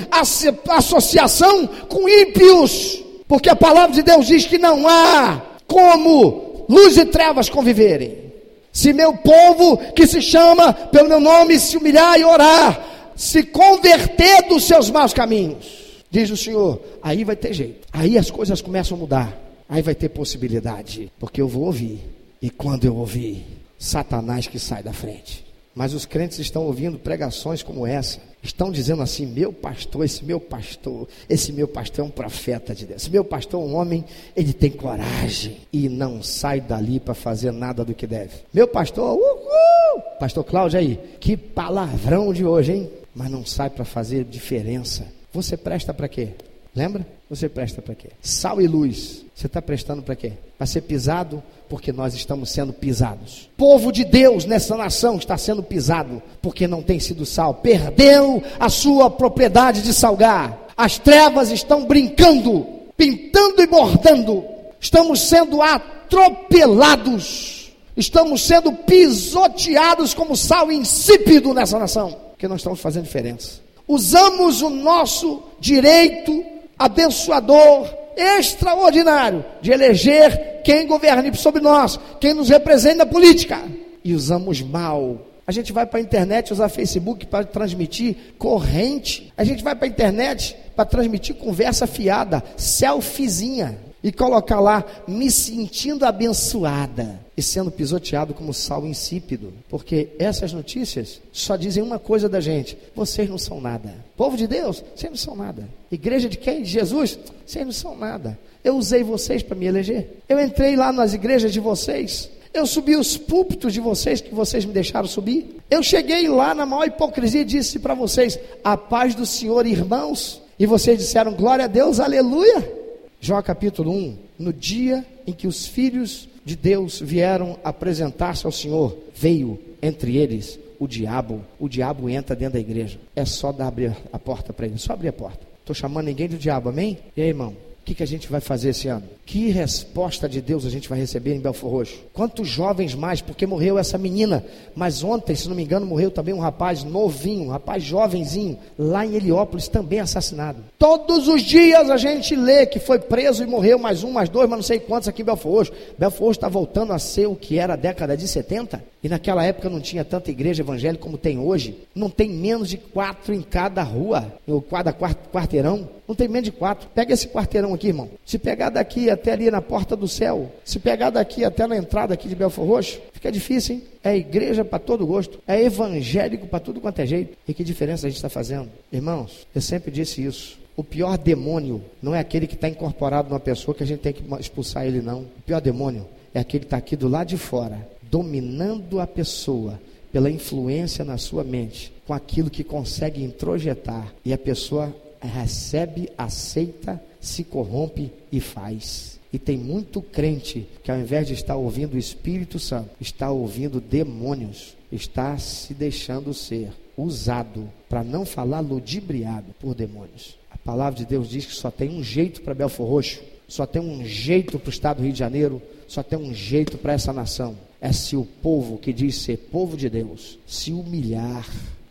[0.68, 7.05] associação com ímpios porque a palavra de Deus diz que não há como luz e
[7.05, 8.33] trevas conviverem.
[8.72, 14.49] Se meu povo, que se chama pelo meu nome, se humilhar e orar, se converter
[14.49, 17.87] dos seus maus caminhos, diz o Senhor, aí vai ter jeito.
[17.93, 19.45] Aí as coisas começam a mudar.
[19.68, 22.01] Aí vai ter possibilidade, porque eu vou ouvir.
[22.43, 23.45] E quando eu ouvir,
[23.79, 25.45] Satanás que sai da frente.
[25.75, 30.39] Mas os crentes estão ouvindo pregações como essa, estão dizendo assim: meu pastor, esse meu
[30.39, 34.05] pastor, esse meu pastor é um profeta de Deus, esse meu pastor é um homem,
[34.37, 38.35] ele tem coragem e não sai dali para fazer nada do que deve.
[38.53, 40.03] Meu pastor, uhul!
[40.20, 42.91] Pastor Cláudio aí, que palavrão de hoje, hein?
[43.14, 45.07] Mas não sai para fazer diferença.
[45.33, 46.31] Você presta para quê?
[46.75, 47.07] Lembra?
[47.31, 48.09] Você presta para quê?
[48.20, 49.25] Sal e luz.
[49.35, 50.33] Você está prestando para quê?
[50.59, 53.49] Para ser pisado, porque nós estamos sendo pisados.
[53.57, 57.55] Povo de Deus nessa nação está sendo pisado, porque não tem sido sal.
[57.55, 60.66] Perdeu a sua propriedade de salgar.
[60.77, 62.66] As trevas estão brincando,
[62.97, 64.45] pintando e bordando.
[64.81, 67.72] Estamos sendo atropelados.
[67.97, 73.62] Estamos sendo pisoteados como sal insípido nessa nação, porque não estamos fazendo diferença.
[73.87, 83.05] Usamos o nosso direito abençoador, extraordinário de eleger quem governe sobre nós, quem nos representa
[83.05, 83.61] na política.
[84.03, 89.31] E usamos mal A gente vai para a internet usar Facebook para transmitir corrente.
[89.37, 95.31] A gente vai para a internet para transmitir conversa fiada, selfiezinha e colocar lá me
[95.31, 102.28] sentindo abençoada e sendo pisoteado como sal insípido, porque essas notícias só dizem uma coisa
[102.28, 103.95] da gente: vocês não são nada.
[104.16, 105.68] Povo de Deus, vocês não são nada.
[105.91, 106.62] Igreja de quem?
[106.62, 107.18] De Jesus?
[107.45, 108.39] Vocês não são nada.
[108.62, 110.09] Eu usei vocês para me eleger.
[110.28, 112.30] Eu entrei lá nas igrejas de vocês.
[112.53, 115.57] Eu subi os púlpitos de vocês que vocês me deixaram subir.
[115.68, 120.41] Eu cheguei lá na maior hipocrisia e disse para vocês: a paz do Senhor, irmãos.
[120.57, 122.85] E vocês disseram glória a Deus, aleluia.
[123.20, 128.97] Jó capítulo 1, no dia em que os filhos de Deus vieram apresentar-se ao Senhor,
[129.14, 131.43] veio entre eles o diabo.
[131.59, 132.99] O diabo entra dentro da igreja.
[133.14, 135.47] É só dar abrir a porta para ele, só abrir a porta.
[135.61, 136.99] Estou chamando ninguém de diabo, amém?
[137.16, 137.55] E aí, irmão?
[137.85, 139.03] O que, que a gente vai fazer esse ano?
[139.26, 142.01] Que resposta de Deus a gente vai receber em Belfor Roxo?
[142.14, 143.20] Quantos jovens mais?
[143.20, 144.43] Porque morreu essa menina,
[144.74, 149.05] mas ontem, se não me engano, morreu também um rapaz novinho, um rapaz jovenzinho, lá
[149.05, 150.64] em Heliópolis, também assassinado.
[150.78, 154.49] Todos os dias a gente lê que foi preso e morreu mais um, mais dois,
[154.49, 155.72] mas não sei quantos aqui em Belfor Roxo.
[155.99, 159.45] Belfor Roxo está voltando a ser o que era a década de 70, e naquela
[159.45, 161.76] época não tinha tanta igreja evangélica como tem hoje.
[161.95, 165.87] Não tem menos de quatro em cada rua, ou cada quarteirão.
[166.07, 166.88] Não tem menos de quatro.
[166.94, 168.11] Pega esse quarteirão aqui, irmão.
[168.24, 172.14] Se pegar daqui até ali na porta do céu, se pegar daqui até na entrada
[172.14, 173.82] aqui de Belfor Roxo, fica difícil, hein?
[174.02, 177.36] É igreja para todo gosto, é evangélico para tudo quanto é jeito.
[177.48, 178.68] E que diferença a gente está fazendo?
[178.92, 180.59] Irmãos, eu sempre disse isso.
[180.76, 184.12] O pior demônio não é aquele que está incorporado numa pessoa que a gente tem
[184.12, 185.20] que expulsar ele, não.
[185.20, 189.80] O pior demônio é aquele que está aqui do lado de fora, dominando a pessoa
[190.12, 194.94] pela influência na sua mente, com aquilo que consegue introjetar, e a pessoa
[195.27, 199.18] recebe, aceita, se corrompe e faz.
[199.33, 203.81] E tem muito crente que ao invés de estar ouvindo o Espírito Santo, está ouvindo
[203.81, 210.39] demônios, está se deixando ser usado para não falar ludibriado por demônios.
[210.51, 213.83] A palavra de Deus diz que só tem um jeito para Belfor Roxo, só tem
[213.83, 217.12] um jeito para o estado do Rio de Janeiro, só tem um jeito para essa
[217.12, 217.57] nação.
[217.81, 221.47] É se o povo que diz ser povo de Deus se humilhar.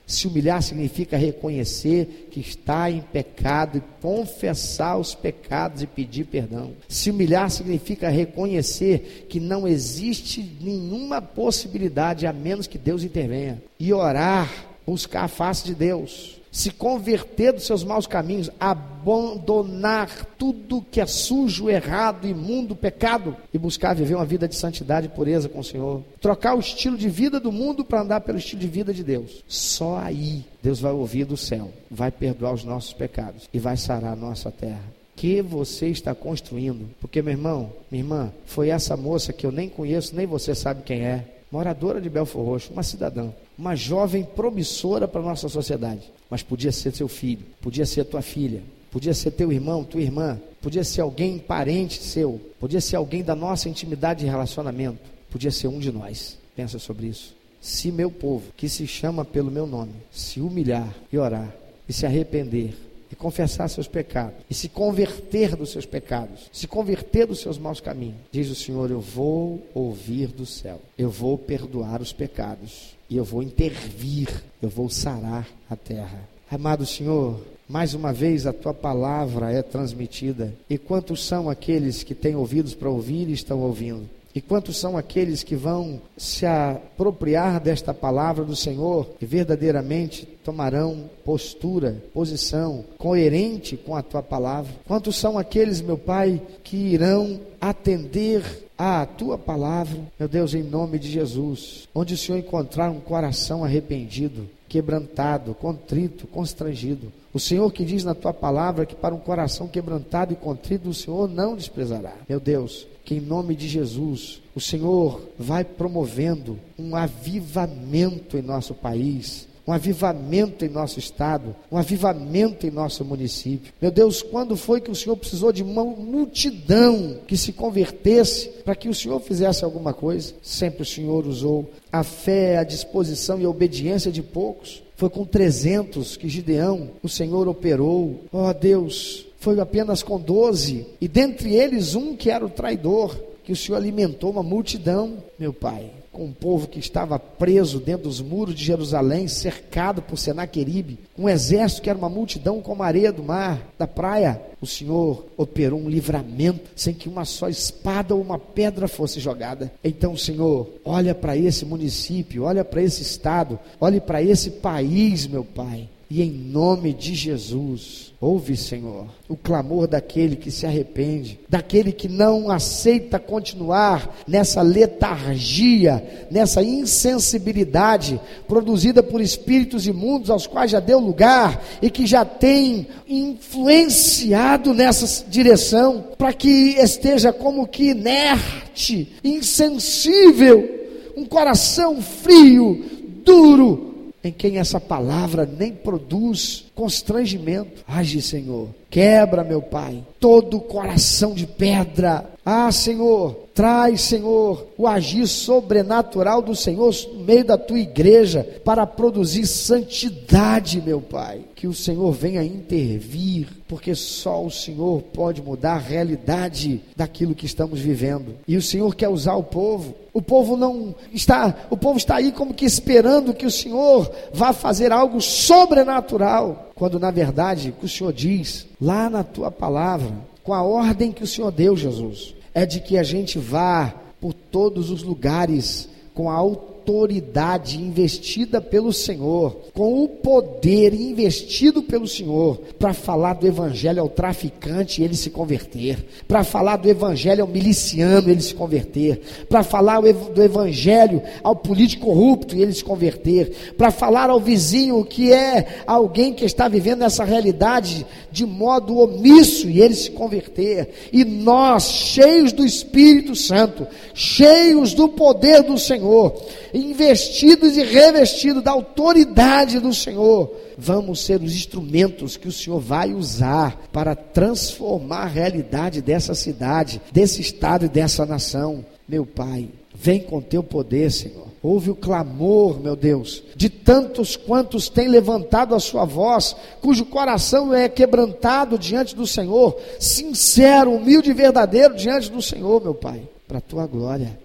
[0.05, 6.73] Se humilhar significa reconhecer que está em pecado e confessar os pecados e pedir perdão.
[6.87, 13.63] Se humilhar significa reconhecer que não existe nenhuma possibilidade a menos que Deus intervenha.
[13.79, 14.51] E orar,
[14.85, 21.05] buscar a face de Deus se converter dos seus maus caminhos, abandonar tudo que é
[21.07, 25.63] sujo, errado, imundo, pecado e buscar viver uma vida de santidade e pureza com o
[25.63, 26.03] Senhor.
[26.21, 29.43] Trocar o estilo de vida do mundo para andar pelo estilo de vida de Deus.
[29.47, 34.13] Só aí Deus vai ouvir do céu, vai perdoar os nossos pecados e vai sarar
[34.13, 36.89] a nossa terra que você está construindo.
[36.99, 40.83] Porque, meu irmão, minha irmã, foi essa moça que eu nem conheço, nem você sabe
[40.83, 46.11] quem é, moradora de Belfor Roxo, uma cidadã, uma jovem promissora para a nossa sociedade
[46.33, 50.41] mas podia ser seu filho, podia ser tua filha, podia ser teu irmão, tua irmã,
[50.63, 54.97] podia ser alguém parente seu, podia ser alguém da nossa intimidade e relacionamento,
[55.29, 56.39] podia ser um de nós.
[56.55, 57.35] Pensa sobre isso.
[57.61, 61.53] Se meu povo, que se chama pelo meu nome, se humilhar e orar
[61.87, 62.73] e se arrepender
[63.13, 67.79] e confessar seus pecados e se converter dos seus pecados, se converter dos seus maus
[67.79, 73.15] caminhos, diz o Senhor: Eu vou ouvir do céu, eu vou perdoar os pecados e
[73.15, 74.27] eu vou intervir,
[74.59, 76.27] eu vou sarar a terra.
[76.49, 77.39] Amado Senhor,
[77.69, 80.51] mais uma vez a tua palavra é transmitida.
[80.67, 84.09] E quantos são aqueles que têm ouvidos para ouvir e estão ouvindo?
[84.35, 91.09] E quantos são aqueles que vão se apropriar desta palavra do Senhor e verdadeiramente tomarão
[91.23, 94.73] postura, posição coerente com a tua palavra?
[94.87, 98.43] Quantos são aqueles, meu Pai, que irão atender
[98.77, 103.63] à tua palavra, meu Deus, em nome de Jesus, onde o Senhor encontrar um coração
[103.63, 107.11] arrependido, quebrantado, contrito, constrangido.
[107.31, 110.93] O Senhor que diz na tua palavra que para um coração quebrantado e contrito o
[110.93, 112.13] Senhor não desprezará.
[112.27, 118.73] Meu Deus, que em nome de Jesus o Senhor vai promovendo um avivamento em nosso
[118.73, 123.73] país, um avivamento em nosso estado, um avivamento em nosso município.
[123.81, 128.75] Meu Deus, quando foi que o Senhor precisou de uma multidão que se convertesse para
[128.75, 130.33] que o Senhor fizesse alguma coisa?
[130.41, 134.82] Sempre o Senhor usou a fé, a disposição e a obediência de poucos.
[135.03, 138.21] Foi com 300 que Gideão, o Senhor operou.
[138.31, 143.13] Ó oh, Deus, foi apenas com 12, e dentre eles um que era o traidor.
[143.43, 148.03] que o Senhor alimentou uma multidão, meu Pai, com um povo que estava preso dentro
[148.03, 152.85] dos muros de Jerusalém, cercado por Senaqueribe, um exército que era uma multidão como a
[152.85, 154.39] areia do mar, da praia.
[154.61, 159.73] O Senhor operou um livramento sem que uma só espada ou uma pedra fosse jogada.
[159.83, 165.43] Então, Senhor, olha para esse município, olha para esse estado, olhe para esse país, meu
[165.43, 165.89] Pai.
[166.15, 172.07] E em nome de Jesus, ouve, Senhor, o clamor daquele que se arrepende, daquele que
[172.07, 180.99] não aceita continuar nessa letargia, nessa insensibilidade produzida por espíritos imundos aos quais já deu
[180.99, 190.69] lugar e que já tem influenciado nessa direção, para que esteja como que inerte, insensível,
[191.17, 192.85] um coração frio,
[193.25, 193.92] duro,
[194.23, 197.83] em quem essa palavra nem produz constrangimento.
[197.87, 198.69] Age, Senhor.
[198.89, 202.29] Quebra, meu Pai, todo coração de pedra.
[202.45, 208.85] Ah, Senhor, traz, Senhor, o agir sobrenatural do Senhor no meio da tua igreja para
[208.85, 211.41] produzir santidade, meu Pai.
[211.55, 217.45] Que o Senhor venha intervir, porque só o Senhor pode mudar a realidade daquilo que
[217.45, 218.35] estamos vivendo.
[218.47, 219.95] E o Senhor quer usar o povo.
[220.13, 224.53] O povo não está, o povo está aí como que esperando que o Senhor vá
[224.53, 230.11] fazer algo sobrenatural quando na verdade o, Senhor diz lá na tua palavra,
[230.43, 234.33] com a ordem que o Senhor deu, Jesus, é de que a gente vá por
[234.33, 242.05] todos os lugares com a autoridade autoridade investida pelo Senhor, com o poder investido pelo
[242.05, 247.43] Senhor, para falar do Evangelho ao traficante e ele se converter, para falar do Evangelho
[247.43, 252.73] ao miliciano e ele se converter, para falar do Evangelho ao político corrupto e ele
[252.73, 258.45] se converter, para falar ao vizinho que é alguém que está vivendo essa realidade de
[258.45, 265.63] modo omisso e ele se converter, e nós, cheios do Espírito Santo, cheios do poder
[265.63, 266.35] do Senhor,
[266.73, 273.13] investidos e revestidos da autoridade do Senhor, vamos ser os instrumentos que o Senhor vai
[273.13, 278.83] usar para transformar a realidade dessa cidade, desse estado e dessa nação.
[279.07, 281.47] Meu Pai, vem com teu poder, Senhor.
[281.61, 287.73] Ouve o clamor, meu Deus, de tantos quantos têm levantado a sua voz, cujo coração
[287.73, 293.59] é quebrantado diante do Senhor, sincero, humilde e verdadeiro diante do Senhor, meu Pai, para
[293.59, 294.42] a tua glória.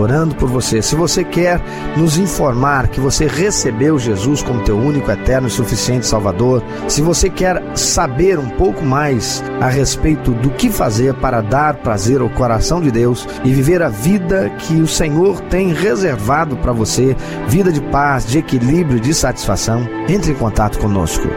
[0.00, 0.82] orando por você.
[0.82, 1.60] Se você quer
[1.96, 7.28] nos informar que você recebeu Jesus como teu único, eterno e suficiente Salvador, se você
[7.28, 12.80] quer saber um pouco mais a respeito do que fazer para dar prazer ao coração
[12.80, 17.16] de Deus e viver a vida que o Senhor tem reservado para você,
[17.48, 21.28] vida de paz, de equilíbrio, de satisfação, entre em contato conosco.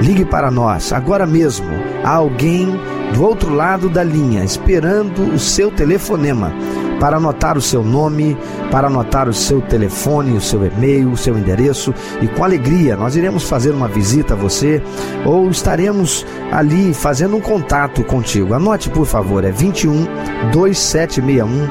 [0.00, 1.68] Ligue para nós agora mesmo.
[2.02, 2.66] Há alguém
[3.12, 6.52] do outro lado da linha esperando o seu telefonema
[7.00, 8.36] para anotar o seu nome,
[8.70, 13.16] para anotar o seu telefone, o seu e-mail, o seu endereço e com alegria nós
[13.16, 14.82] iremos fazer uma visita a você
[15.24, 18.54] ou estaremos ali fazendo um contato contigo.
[18.54, 20.04] Anote, por favor, é 21
[20.52, 21.68] 2761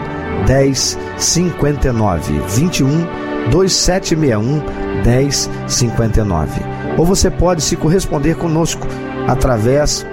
[0.47, 2.39] 1059.
[2.49, 2.89] 21
[3.51, 4.63] 2761
[5.05, 6.61] 1059.
[6.97, 8.87] Ou você pode se corresponder conosco
[9.27, 10.05] através